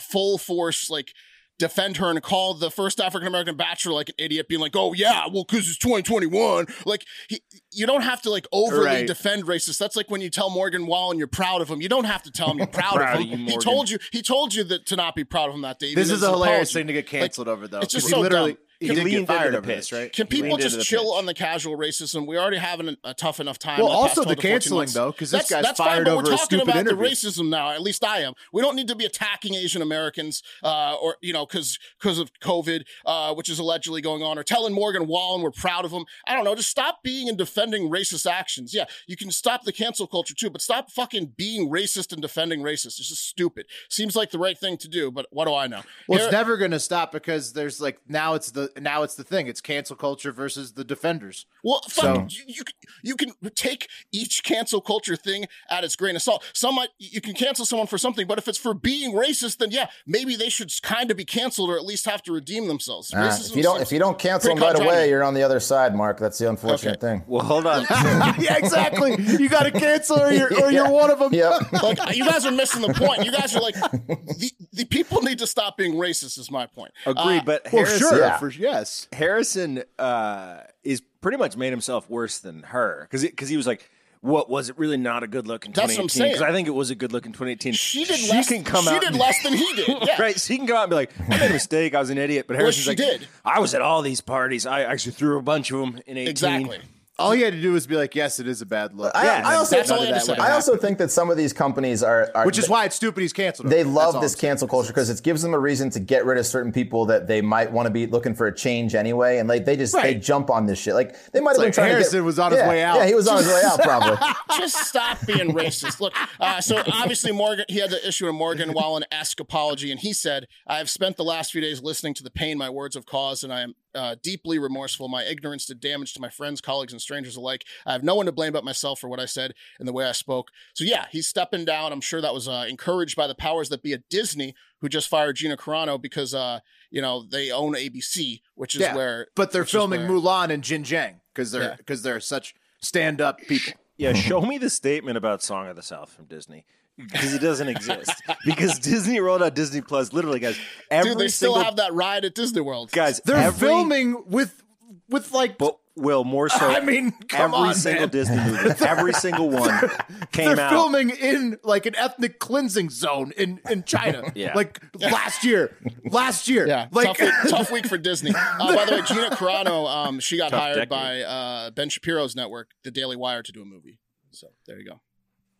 [0.00, 1.12] full force like
[1.58, 4.92] defend her and call the first African American bachelor like an idiot, being like, "Oh
[4.92, 7.40] yeah, well because it's 2021." Like he,
[7.72, 9.06] you don't have to like overly Right.
[9.06, 9.78] defend racist.
[9.78, 11.80] That's like when you tell Morgan Wallen you're proud of him.
[11.80, 13.38] You don't have to tell him you're proud, Proud of him.
[13.40, 13.98] he told you.
[14.12, 15.94] He told you that to not be proud of him that day.
[15.94, 16.72] this is a hilarious apology.
[16.74, 18.60] thing to get canceled over though it's just so he literally dumb.
[18.80, 21.02] He He did leaned get fired into the over this right Can people just chill
[21.04, 21.18] pitch.
[21.18, 22.26] on the casual racism?
[22.26, 23.78] We already have an, a tough enough time.
[23.78, 26.22] Well, the also the canceling, though, because this That's- guy's that's fired fine, but over
[26.24, 27.04] we're a talking stupid about interview.
[27.08, 27.70] the racism now.
[27.70, 28.34] At least I am.
[28.52, 32.30] We don't need to be attacking Asian Americans, uh, or you know, because because of
[32.42, 36.04] COVID, uh, which is allegedly going on, or telling Morgan Wallen we're proud of him.
[36.26, 36.54] I don't know.
[36.54, 38.74] Just stop being and defending racist actions.
[38.74, 42.60] Yeah, you can stop the cancel culture too, but stop fucking being racist and defending
[42.60, 42.98] racist.
[42.98, 43.66] It's just stupid.
[43.88, 45.82] Seems like the right thing to do, but what do I know?
[46.08, 49.02] Well, Here- it's never going to stop because there's like now it's the the now
[49.02, 49.46] it's the thing.
[49.46, 51.46] It's cancel culture versus the defenders.
[51.64, 55.96] Well, fuck, So- you, you can you can take each cancel culture thing at its
[55.96, 56.44] grain of salt.
[56.52, 59.86] Some you can cancel someone for something, but if it's for being racist, then yeah,
[60.06, 63.10] maybe they should kind of be canceled or at least have to redeem themselves.
[63.10, 65.60] Racism if you don't if you don't cancel them right away, you're on the other
[65.60, 66.18] side, Mark.
[66.18, 67.24] That's the unfortunate thing.
[67.26, 67.82] Well, hold on.
[68.38, 69.16] yeah, exactly.
[69.18, 71.32] You got to cancel, or you're or you're one of them.
[71.32, 71.72] Yep.
[71.82, 73.24] like you guys are missing the point.
[73.24, 76.38] You guys are like the, the people need to stop being racist.
[76.38, 76.92] Is my point.
[77.06, 78.36] Agreed, Uh, but Well, Harrison, sure, Yeah.
[78.38, 79.08] for yes.
[79.12, 83.88] Harrison uh, is pretty much made himself worse than her because because he was like,
[84.20, 86.50] "What was it really not a good look in That's what I'm 2018?" Because saying.
[86.50, 87.72] I think it was a good look in 2018.
[87.74, 88.48] she did less.
[88.48, 89.88] can come she out did and- less than he did.
[90.02, 90.16] Yeah.
[90.20, 91.94] Right, she can go out and be like, "I made a mistake.
[91.94, 93.28] I was an idiot." But Harrison's she like, did.
[93.44, 94.66] "I was at all these parties.
[94.66, 96.78] I actually threw a bunch of them in 18." Exactly.
[97.18, 99.24] All he had to do was be like, "Yes, it is a bad look." I,
[99.24, 101.30] Yeah, I and also that's I of had to that I also think that some
[101.30, 103.22] of these companies are, are which is why it's stupid.
[103.22, 103.70] He's canceled.
[103.70, 106.44] they love this cancel culture because it gives them a reason to get rid of
[106.44, 109.64] certain people that they might want to be looking for a change anyway, and like
[109.64, 110.94] they just they jump on this shit.
[110.94, 112.96] Like they might have been trying Harrison to get, was on his Yeah, way out.
[112.96, 114.16] Yeah, he was on his way out probably.
[114.58, 116.00] just stop being racist.
[116.00, 120.00] Look, uh, so obviously Morgan, he had to issue a Morgan Wallen esque apology, and
[120.00, 122.94] he said, "I have spent the last few days listening to the pain my words
[122.94, 125.08] have caused, and I am uh, deeply remorseful.
[125.08, 127.64] My ignorance did damage to my friends, colleagues, and strangers alike.
[127.86, 130.04] I have no one to blame but myself for what I said and the way
[130.04, 130.48] I spoke.
[130.74, 131.92] So yeah, he's stepping down.
[131.92, 135.08] I'm sure that was uh, encouraged by the powers that be at Disney, who just
[135.08, 136.58] fired Gina Carano because uh,
[136.90, 139.28] you know they own ABC, which is Yeah, where.
[139.34, 141.74] but they're filming where- Mulan and Xinjiang because they're Yeah.
[141.76, 143.72] because they're such stand up people.
[143.96, 146.66] Yeah, show me the statement about Song of the South from Disney
[146.98, 148.10] because it doesn't exist.
[148.44, 150.58] because Disney rolled out Disney Plus, literally, guys.
[150.90, 152.90] Every Dude, they still single have that ride at Disney World.
[152.92, 153.20] guys.
[153.24, 154.62] They're every, filming with
[155.08, 155.56] with like.
[155.58, 156.58] but will more so.
[156.60, 158.10] I mean, come every on, single man.
[158.10, 159.90] Disney movie, every single one
[160.32, 160.70] came they're out.
[160.70, 164.30] filming in like an ethnic cleansing zone in in China.
[164.34, 164.52] Yeah.
[164.54, 166.66] like last year, last year.
[166.66, 168.32] Yeah, like tough, week, tough week for Disney.
[168.34, 170.88] Uh, by the way, Gina Carano, um, she got Tough hired decade.
[170.90, 173.98] by uh, Ben Shapiro's network, The Daily Wire, to do a movie.
[174.32, 175.00] So there you go.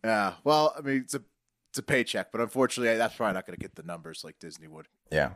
[0.03, 0.33] yeah.
[0.43, 1.21] Well, I mean, it's a
[1.69, 4.67] it's a paycheck, but unfortunately, that's probably not going to get the numbers like Disney
[4.67, 4.87] would.
[5.11, 5.31] Yeah.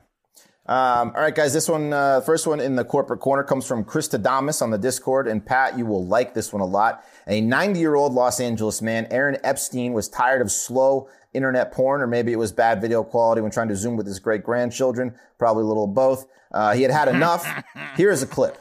[0.67, 1.53] Um, all right, guys.
[1.53, 4.77] This one, uh, first one in the corporate corner comes from Krista Damas on the
[4.77, 5.27] Discord.
[5.27, 7.03] And Pat, you will like this one a lot.
[7.27, 12.01] A 90 year old Los Angeles man, Aaron Epstein, was tired of slow internet porn,
[12.01, 15.15] or maybe it was bad video quality when trying to Zoom with his great grandchildren.
[15.39, 16.25] Probably a little of both.
[16.53, 17.45] Uh, he had had enough.
[17.97, 18.57] Here is a clip.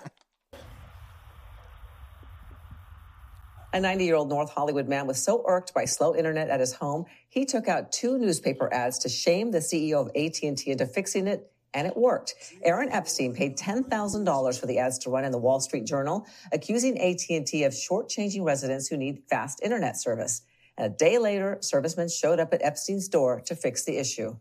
[3.73, 6.73] A 90 year old North Hollywood man was so irked by slow internet at his
[6.73, 11.29] home, he took out two newspaper ads to shame the CEO of AT&T into fixing
[11.29, 12.35] it, and it worked.
[12.63, 16.99] Aaron Epstein paid $10,000 for the ads to run in the Wall Street Journal, accusing
[16.99, 20.43] AT&T of shortchanging residents who need fast internet service.
[20.77, 24.37] And a day later, servicemen showed up at Epstein's door to fix the issue.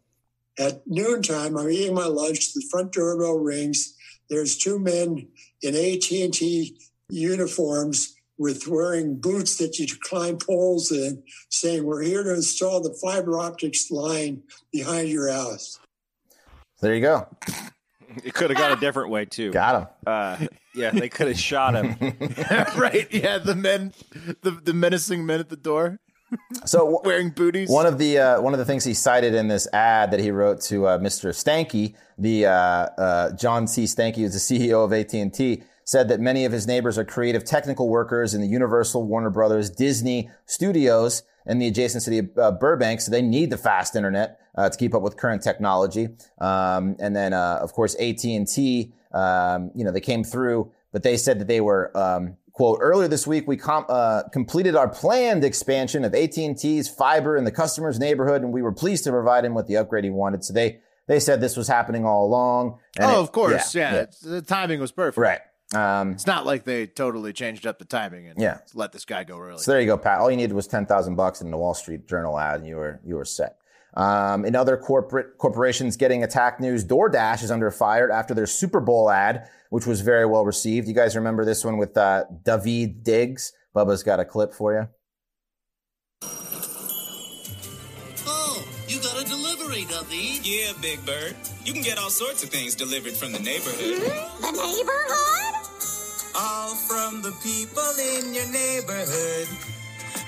[0.58, 2.54] At noontime, I'm eating my lunch.
[2.54, 3.96] The front doorbell rings.
[4.30, 5.28] There's two men
[5.62, 6.78] in AT&T
[7.10, 12.94] uniforms with wearing boots that you climb poles in, saying, "We're here to install the
[12.94, 15.80] fiber optics line behind your house."
[16.82, 17.28] There you go.
[18.24, 19.52] It could have gone a different way too.
[19.52, 19.88] Got him.
[20.08, 21.96] Uh, yeah, they could have shot him.
[22.78, 23.08] right?
[23.12, 23.94] Yeah, the men,
[24.42, 26.00] the the menacing men at the door
[26.66, 27.70] So wearing booties.
[27.70, 30.32] One of the uh, one of the things he cited in this ad that he
[30.32, 31.30] wrote to uh, Mr.
[31.30, 33.84] Stankey, the uh, uh, John C.
[33.84, 37.06] Stankey, who's the CEO of AT and T, said that many of his neighbors are
[37.06, 42.30] creative technical workers in the Universal, Warner Brothers, Disney studios and the adjacent city of
[42.38, 46.10] uh, Burbank, so they need the fast internet to keep up with current technology.
[46.42, 50.72] Um, and then, uh, of course, AT and T, um, you know, they came through,
[50.92, 51.96] but they said that they were.
[51.98, 57.38] Um, Quote, earlier this week, we com- uh, completed our planned expansion of AT&T's fiber
[57.38, 60.10] in the customer's neighborhood, and we were pleased to provide him with the upgrade he
[60.10, 60.44] wanted.
[60.44, 62.80] So they, they said this was happening all along.
[62.98, 63.94] and oh, it- of course, yeah.
[64.02, 65.18] it's- The timing was perfect.
[65.18, 65.40] Right.
[65.74, 68.58] Um, It's not like they totally changed up the timing and Yeah.
[68.74, 69.60] let this guy go early.
[69.60, 70.20] So there you go, Pat.
[70.20, 72.76] All you needed was ten thousand bucks in the Wall Street Journal ad, and you
[72.76, 73.56] were you were set.
[73.96, 78.80] Um, in other corporate corporations getting attack news, DoorDash is under fire after their Super
[78.80, 80.88] Bowl ad, which was very well received.
[80.88, 83.54] You guys remember this one with uh, David Diggs?
[83.76, 84.88] Bubba's got a clip for you.
[88.28, 90.46] Oh, you got a delivery, David.
[90.46, 91.36] Yeah, Big Bird.
[91.66, 94.02] You can get all sorts of things delivered from the neighborhood.
[94.42, 95.56] The neighborhood?
[96.36, 99.48] All from the people in your neighborhood.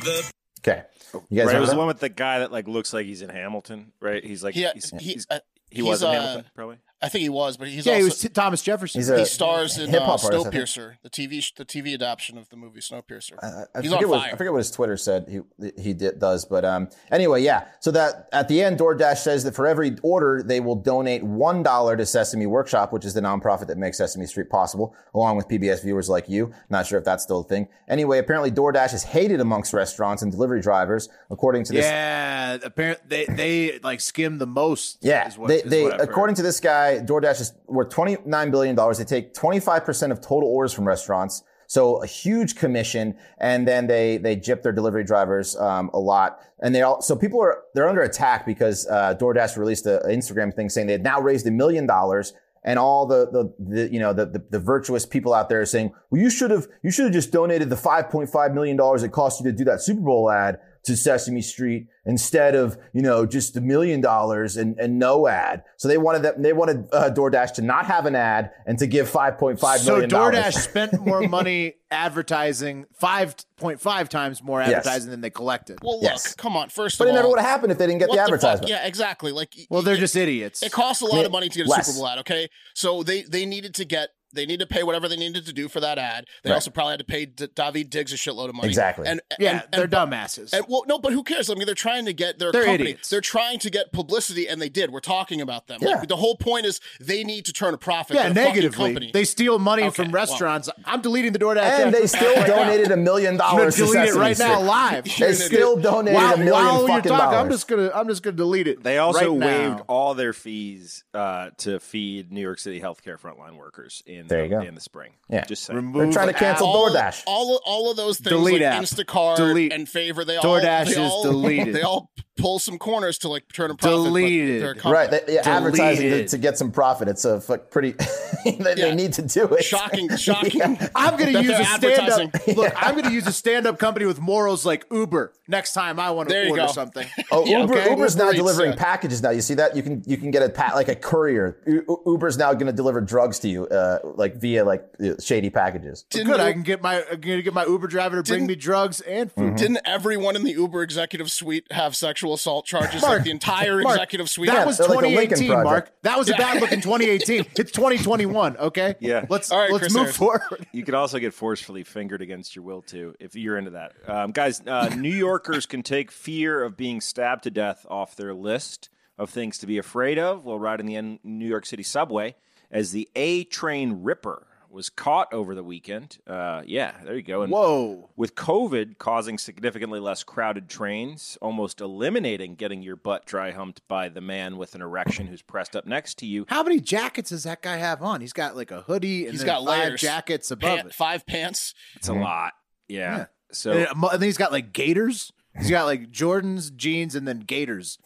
[0.04, 0.32] The
[0.64, 0.84] Okay,
[1.30, 1.76] you guys right, it was that?
[1.76, 4.24] the one with the guy that like looks like he's in Hamilton, right?
[4.24, 6.78] He's like He, he's, he, he's- uh, he he's, was in uh, Hamilton, probably.
[7.04, 9.00] I think he was, but he's yeah, also he was T- Thomas Jefferson.
[9.00, 10.50] He's a- he stars in hip uh, hop artist, I.
[10.50, 13.34] Snowpiercer, the TV the TV adaptation of the movie Snowpiercer.
[13.42, 14.20] I, I he's forget on what.
[14.22, 17.66] I forget what his Twitter said he he did, does, but um, anyway, yeah.
[17.80, 21.64] So that at the end, DoorDash says that for every order, they will donate one
[21.64, 25.48] dollar to Sesame Workshop, which is the nonprofit that makes Sesame Street possible, along with
[25.48, 26.54] PBS viewers like you.
[26.70, 27.68] Not sure if that's still a thing.
[27.88, 31.86] Anyway, apparently DoorDash is hated amongst restaurants and delivery drivers, according to this.
[31.86, 35.00] yeah, apparently they they like skim the most.
[35.02, 36.10] Yeah, is what, they, is they what I've heard.
[36.10, 38.98] according to this guy, DoorDash is worth twenty nine billion dollars.
[38.98, 43.68] They take twenty five percent of total orders from restaurants, so a huge commission, and
[43.68, 46.40] then they they jip their delivery drivers um, a lot.
[46.60, 50.54] And they all so people are they're under attack because uh, DoorDash released an Instagram
[50.54, 52.34] thing saying they had now raised a million dollars.
[52.64, 55.66] And all the, the, the you know the, the the virtuous people out there are
[55.66, 58.78] saying, well, you should have you should have just donated the five point five million
[58.78, 62.78] dollars it cost you to do that Super Bowl ad to Sesame Street instead of
[62.94, 65.64] you know just a million dollars and, and no ad.
[65.78, 68.88] So they wanted that they wanted uh, DoorDash to not have an ad and to
[68.88, 74.42] give five point five So million DoorDash spent more money advertising, five point five times
[74.44, 74.70] more Yes.
[74.72, 75.80] advertising than they collected.
[75.84, 76.34] well, look, Yes.
[76.36, 76.70] come on.
[76.70, 78.34] First But of it never would have happened if they didn't get what the fuck?
[78.34, 78.70] advertisement.
[78.70, 79.32] Yeah, exactly.
[79.32, 80.64] Like, Well, they're just idiots.
[80.64, 81.88] It costs a lot of money to get a Less.
[81.88, 82.20] Super Bowl ad.
[82.20, 84.10] Okay, so they they needed to get.
[84.34, 86.26] They need to pay whatever they needed to do for that ad.
[86.44, 86.56] They Right.
[86.56, 88.68] also probably had to pay D- David Diggs a shitload of money.
[88.70, 89.08] Exactly.
[89.08, 90.54] And yeah, and, they're and, dumbasses.
[90.54, 91.50] And well, no, but who cares?
[91.50, 92.92] I mean, they're trying to get their They're company.
[92.92, 93.10] idiots.
[93.10, 94.92] They're trying to get publicity, and they did.
[94.92, 95.80] We're talking about them.
[95.82, 95.96] Yeah.
[95.98, 98.16] Like, the whole point is they need to turn a profit.
[98.16, 99.12] yeah, They're a fucking negatively, company.
[99.14, 100.22] they steal money Okay, from well.
[100.22, 100.70] restaurants.
[100.86, 101.62] I'm deleting the DoorDash.
[101.86, 104.62] and they still right donated a million I'm gonna dollars delete it Sesame right now
[104.62, 105.06] live.
[105.20, 108.24] They still donated while, a million while you're fucking talking, I'm just gonna I'm just
[108.24, 108.84] gonna delete it.
[108.84, 109.86] They also right waived now.
[109.88, 114.50] all their fees uh, to feed New York City healthcare frontline workers in There you
[114.50, 114.62] the, go.
[114.62, 115.12] in the spring.
[115.30, 115.46] Yeah.
[115.46, 115.76] just saying.
[115.78, 117.24] Remove They're trying to cancel all, DoorDash.
[117.28, 118.84] All all of those things Delete like app.
[118.84, 119.72] Instacart Delete.
[119.74, 121.76] and Favor, they DoorDash all they is all, deleted.
[121.76, 124.04] They all pull some corners to like turn a profit.
[124.06, 124.62] Deleted.
[124.64, 124.94] they're a company.
[124.94, 127.08] Right, they, yeah, advertising to, to get some profit.
[127.08, 127.92] It's a fuck pretty.
[128.46, 128.74] they, Yeah.
[128.76, 129.64] they need to do it.
[129.64, 130.52] Shocking, shocking.
[130.60, 130.90] Yeah.
[130.96, 132.10] I'm going to use a stand up.
[132.34, 132.56] advertising.
[132.56, 136.00] Look, I'm going to use a stand up company with morals like Uber next time
[136.00, 136.72] I want to you order go.
[136.72, 137.08] something.
[137.32, 137.90] Oh, Yeah, Uber, okay.
[137.92, 139.22] Uber's now Uber Eats, delivering packages.
[139.22, 141.58] Now you see that you can you can get a pa- like a courier.
[141.68, 145.50] U- Uber's now going to deliver drugs to you, uh, like via like uh, shady
[145.50, 146.04] packages.
[146.10, 146.40] Didn't Good.
[146.40, 148.56] you- I can get my I'm going to get my Uber driver to bring me
[148.56, 149.56] drugs and food.
[149.56, 153.02] Didn't everyone in the Uber executive suite have sexual assault charges?
[153.02, 154.48] Mark, like the entire Mark, executive suite.
[154.50, 155.92] That Yeah, was they're like 2018, Mark.
[156.04, 157.46] That was a bad look in 2018.
[157.56, 158.58] It's 2021.
[158.58, 158.96] Okay.
[159.00, 159.26] Yeah.
[159.30, 160.18] Let's All right, let's Chris move Harris.
[160.18, 160.68] forward.
[160.72, 163.94] You could also get forcefully fingered against your will too, if you're into that.
[164.08, 168.34] Um, guys, uh, New Yorkers can take fear of being stabbed to death off their
[168.34, 172.36] list of things to be afraid of while riding the New York City subway,
[172.72, 176.18] as the A Train Ripper was caught over the weekend.
[176.26, 177.42] Uh, yeah, there you go.
[177.42, 178.10] And Whoa.
[178.16, 184.08] with COVID causing significantly less crowded trains, almost eliminating getting your butt dry humped by
[184.08, 186.46] the man with an erection who's pressed up next to you.
[186.48, 188.22] How many jackets does that guy have on?
[188.22, 190.00] He's got like a hoodie and He's then got five layers.
[190.02, 190.94] jackets above Pant- it.
[190.94, 191.74] five pants.
[191.98, 192.54] It's a lot.
[192.88, 193.18] Yeah.
[193.18, 193.26] Yeah.
[193.52, 195.34] So and, and then he's got like gaiters.
[195.58, 197.98] He's got like Jordans, jeans, and then gaiters.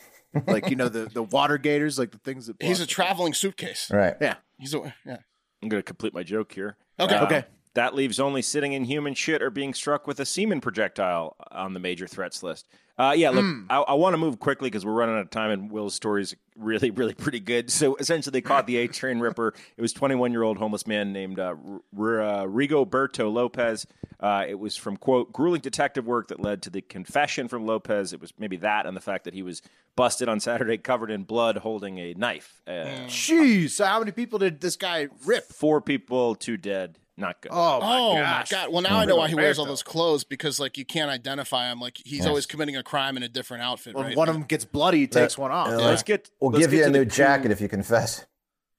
[0.48, 2.56] like you know the the water gators, like the things that.
[2.60, 3.92] He's a traveling suitcase.
[3.94, 4.16] Right.
[4.20, 4.36] Yeah.
[4.58, 5.18] He's a yeah.
[5.62, 6.78] I'm going to complete my joke here.
[7.00, 7.16] Okay.
[7.16, 7.46] Uh, Okay.
[7.76, 11.74] That leaves only sitting in human shit or being struck with a semen projectile on
[11.74, 12.68] the major threats list.
[12.98, 13.66] Uh, yeah, look, Hmm.
[13.70, 16.22] I, I want to move quickly because we're running out of time, and Will's story
[16.22, 17.70] is really, really pretty good.
[17.70, 19.54] So essentially, they caught the A train ripper.
[19.76, 21.56] It was 21 year old homeless man named uh,
[21.98, 23.86] R- uh, Rigoberto Lopez.
[24.22, 28.14] Uh, it was from quote grueling detective work that led to the confession from Lopez.
[28.14, 29.62] It was maybe that and the fact that he was
[29.98, 32.62] busted on Saturday, covered in blood, holding a knife.
[32.66, 35.44] Uh, Jeez, so how many people did this guy rip?
[35.52, 36.98] Four people, two dead.
[37.18, 37.52] Not good.
[37.54, 38.52] Oh my Oh gosh!
[38.52, 38.72] my god!
[38.74, 41.72] Well, now I know why he wears all those clothes because like you can't identify
[41.72, 41.80] him.
[41.80, 43.96] Like he's always committing a crime in a different outfit.
[43.96, 44.18] When right?
[44.18, 45.70] one of them gets bloody, he takes one off.
[45.70, 45.78] Yeah.
[45.78, 46.30] Let's get.
[46.42, 48.26] We'll let's give get you a to the new coup- jacket if you confess.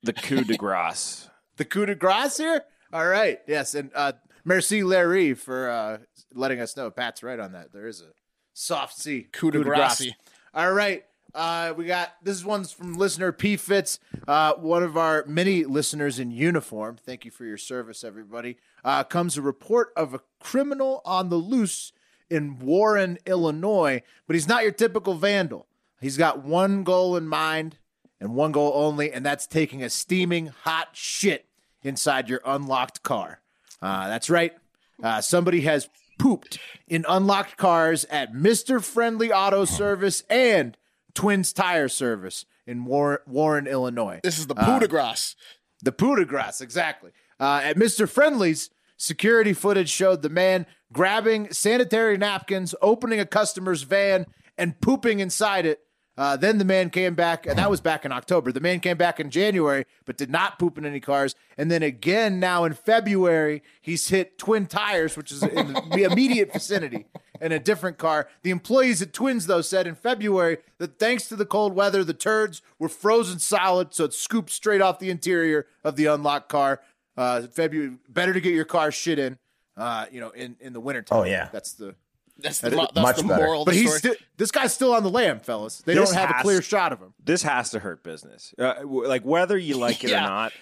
[0.02, 1.28] The coup de grace.
[1.56, 2.62] The coup de grace here.
[2.92, 4.12] All right, yes, and uh,
[4.44, 5.98] merci Larry for uh,
[6.34, 6.90] letting us know.
[6.90, 7.72] Pat's right on that.
[7.72, 8.10] There is a
[8.52, 10.06] soft C Coup de grace.
[10.52, 11.02] All right.
[11.34, 15.64] Uh, we got this is one's from listener P Fitz, uh, one of our many
[15.64, 16.96] listeners in uniform.
[17.04, 18.56] Thank you for your service, everybody.
[18.84, 21.92] Uh, comes a report of a criminal on the loose
[22.30, 25.66] in Warren, Illinois, but he's not your typical vandal.
[26.00, 27.78] He's got one goal in mind
[28.20, 31.46] and one goal only, and that's taking a steaming hot shit
[31.82, 33.40] inside your unlocked car.
[33.80, 34.54] Uh, that's right.
[35.02, 36.58] Uh, somebody has pooped
[36.88, 38.82] in unlocked cars at Mr.
[38.82, 40.76] Friendly Auto Service and
[41.16, 44.20] Twins Tire Service in War- Warren, Illinois.
[44.22, 45.34] This is the coup de grace.
[45.82, 47.10] The Coup de Grace, exactly.
[47.38, 48.08] Uh, at Mr.
[48.08, 54.24] Friendly's, security footage showed the man grabbing sanitary napkins, opening a customer's van,
[54.56, 55.80] and pooping inside it
[56.18, 58.50] Uh, then the man came back, and that was back in October.
[58.50, 61.34] The man came back in January, but did not poop in any cars.
[61.58, 66.54] And then again now in February, he's hit twin tires, which is in the immediate
[66.54, 67.04] vicinity
[67.40, 68.28] in a different car.
[68.42, 72.14] The employees at Twins, though, said in February that thanks to the cold weather, the
[72.14, 76.80] turds were frozen solid, so it scooped straight off the interior of the unlocked car.
[77.16, 79.38] Uh, February, better to get your car shit in,
[79.76, 81.18] uh, you know, in, in the wintertime.
[81.20, 81.48] Oh, yeah.
[81.52, 81.94] That's the
[82.38, 83.98] That's the, That is much the moral of but the he's story.
[84.00, 85.78] still this guy's still on the lam, fellas.
[85.78, 87.14] They This don't have a has- clear shot of him.
[87.24, 88.54] This has to hurt business.
[88.58, 90.26] Uh, w- like whether you like it Yeah.
[90.26, 90.52] or not.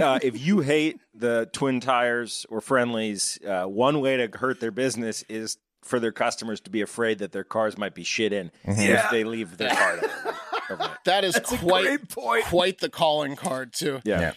[0.00, 4.70] Uh, if you hate the twin tires or friendlies, uh, one way to hurt their
[4.72, 8.50] business is for their customers to be afraid that their cars might be shit in
[8.66, 8.80] mm-hmm.
[8.80, 10.34] if they leave their car there
[10.70, 11.04] overnight.
[11.04, 12.44] that is a quite great point.
[12.46, 14.00] quite the calling card too.
[14.04, 14.32] Yeah.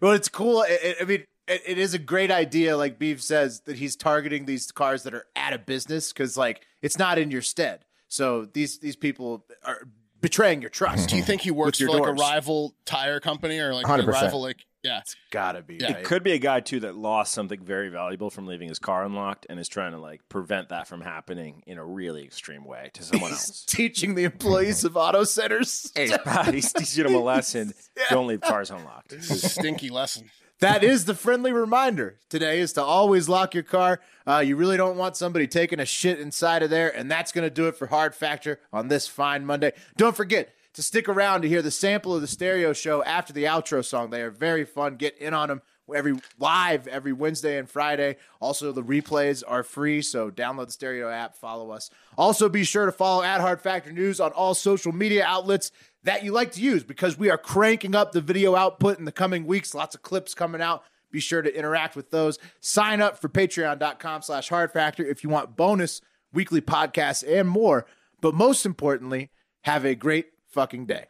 [0.00, 0.58] Well, it's cool.
[0.58, 3.96] I- I, I mean, it, it is a great idea, like Beef says, that he's
[3.96, 7.84] targeting these cars that are out of business because, like, it's not in your stead.
[8.08, 9.88] So these these people are
[10.20, 11.08] betraying your trust.
[11.08, 12.20] Do you think he works for like doors.
[12.20, 14.06] a rival tire company or like a 100%.
[14.06, 14.98] rival like yeah?
[15.00, 15.76] It's gotta be.
[15.80, 15.92] Yeah.
[15.92, 15.96] right?
[15.98, 19.04] It could be a guy too that lost something very valuable from leaving his car
[19.04, 22.90] unlocked and is trying to like prevent that from happening in a really extreme way
[22.94, 23.64] to someone He's else.
[23.66, 25.92] teaching the employees of auto centers.
[25.94, 26.10] Hey,
[26.50, 27.72] he's teaching them a lesson.
[28.10, 29.12] Don't leave cars unlocked.
[29.12, 30.30] It's a stinky lesson.
[30.60, 34.00] that is the friendly reminder today is to always lock your car.
[34.26, 37.44] Uh, you really don't want somebody taking a shit inside of there, and that's going
[37.44, 39.72] to do it for Hard Factor on this fine Monday.
[39.96, 43.44] Don't forget to stick around to hear the sample of the stereo show after the
[43.44, 44.10] outro song.
[44.10, 44.96] They are very fun.
[44.96, 45.62] Get in on them
[45.94, 48.16] every live every Wednesday and Friday.
[48.40, 51.90] Also, the replays are free, so download the stereo app, follow us.
[52.16, 55.70] Also, be sure to follow at Hard Factor News on all social media outlets
[56.04, 59.12] that you like to use because we are cranking up the video output in the
[59.12, 59.74] coming weeks.
[59.74, 60.82] Lots of clips coming out.
[61.10, 62.38] Be sure to interact with those.
[62.60, 66.00] Sign up for patreon.com slash hard factor if you want bonus
[66.32, 67.86] weekly podcasts and more.
[68.20, 69.30] But most importantly,
[69.62, 71.06] have a great fucking day.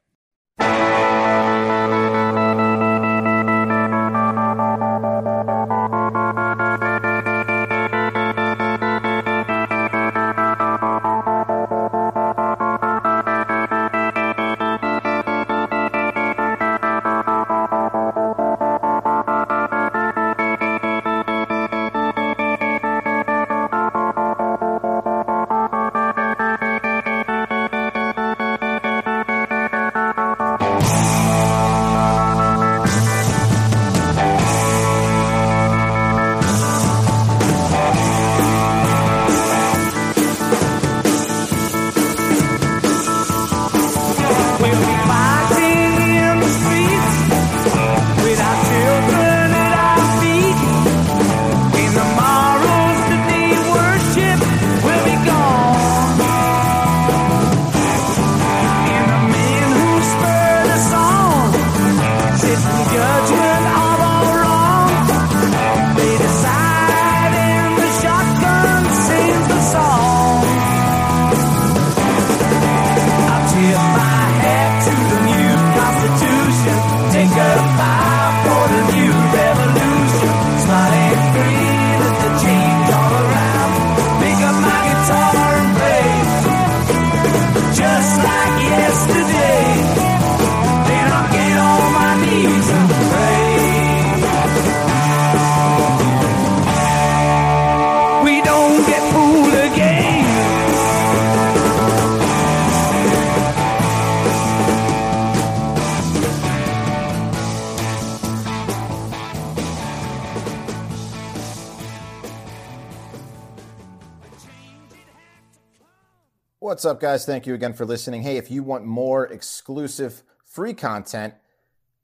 [116.93, 117.24] Up, guys?
[117.24, 118.20] Thank you again for listening.
[118.20, 121.32] Hey, if you want more exclusive free content,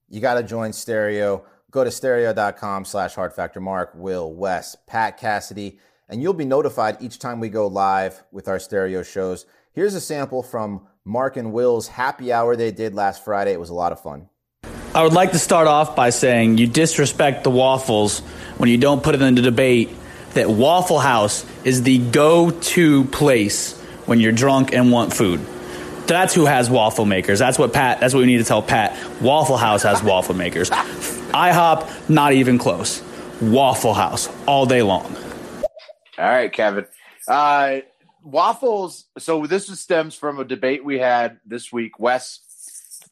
[0.08, 1.44] you got to join Stereo.
[1.70, 5.78] Go to stereo.com slash hard factor mark, Will, Wes, Pat Cassidy,
[6.08, 9.44] and you'll be notified each time we go live with our stereo shows.
[9.72, 13.52] Here's a sample from Mark and Will's happy hour they did last Friday.
[13.52, 14.30] It was a lot of fun.
[14.94, 18.20] I would like to start off by saying you disrespect the waffles
[18.56, 19.90] when you don't put it in the debate
[20.32, 23.77] that Waffle House is the go to place
[24.08, 25.40] when you're drunk and want food.
[26.06, 27.38] That's who has waffle makers.
[27.38, 28.96] That's what Pat, that's what we need to tell Pat.
[29.20, 30.70] Waffle House has waffle makers.
[30.70, 33.02] IHOP, not even close.
[33.42, 35.14] Waffle House, all day long.
[36.18, 36.86] All right, Kevin.
[37.28, 37.80] Uh,
[38.24, 39.04] waffles.
[39.18, 41.98] So this stems from a debate we had this week.
[42.00, 42.40] Wes,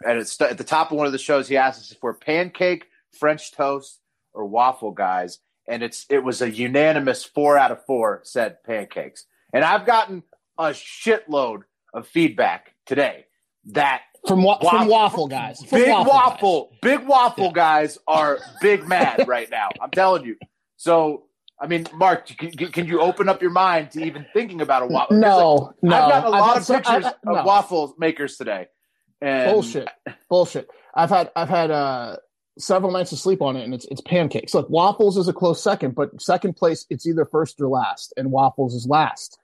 [0.05, 2.15] and it's at the top of one of the shows, he asked us if we're
[2.15, 4.01] pancake, French toast,
[4.33, 5.39] or waffle guys,
[5.69, 9.27] and it's it was a unanimous four out of four said pancakes.
[9.53, 10.23] And I've gotten
[10.59, 11.63] a shitload
[11.95, 13.27] of feedback today
[13.67, 15.59] that from wa- from waffle guys.
[15.65, 19.69] From big waffle waffle, big waffle guys are big mad right now.
[19.81, 20.37] I'm telling you.
[20.77, 21.25] So,
[21.61, 24.87] I mean, Mark, can, can you open up your mind to even thinking about a
[24.87, 25.17] waffle?
[25.19, 25.97] No, like, no.
[25.97, 27.37] I've gotten a lot of so- I- pictures I- no.
[27.37, 28.67] of waffle makers today.
[29.23, 29.89] And bullshit,
[30.29, 30.69] bullshit.
[30.95, 32.17] I've had I've had uh,
[32.59, 34.53] several nights of sleep on it, and it's it's pancakes.
[34.55, 38.31] Look, waffles is a close second, but second place it's either first or last, and
[38.31, 39.39] waffles is last.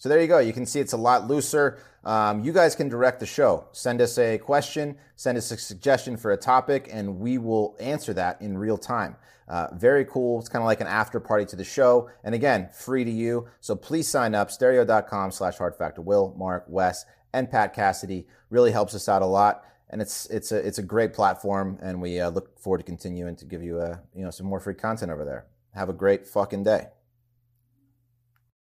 [0.00, 0.38] So there you go.
[0.38, 1.78] You can see it's a lot looser.
[2.04, 3.66] Um, you guys can direct the show.
[3.72, 8.14] Send us a question, send us a suggestion for a topic, and we will answer
[8.14, 9.14] that in real time.
[9.46, 10.40] Uh, very cool.
[10.40, 12.08] It's kind of like an after party to the show.
[12.24, 13.48] And again, free to you.
[13.60, 16.00] So please sign up, stereo.com slash hard factor.
[16.00, 19.66] Will, Mark, Wes, and Pat Cassidy really helps us out a lot.
[19.90, 21.78] And it's, it's a, it's a great platform.
[21.82, 24.60] And we uh, look forward to continuing to give you, uh, you know, some more
[24.60, 25.44] free content over there.
[25.74, 26.86] Have a great fucking day.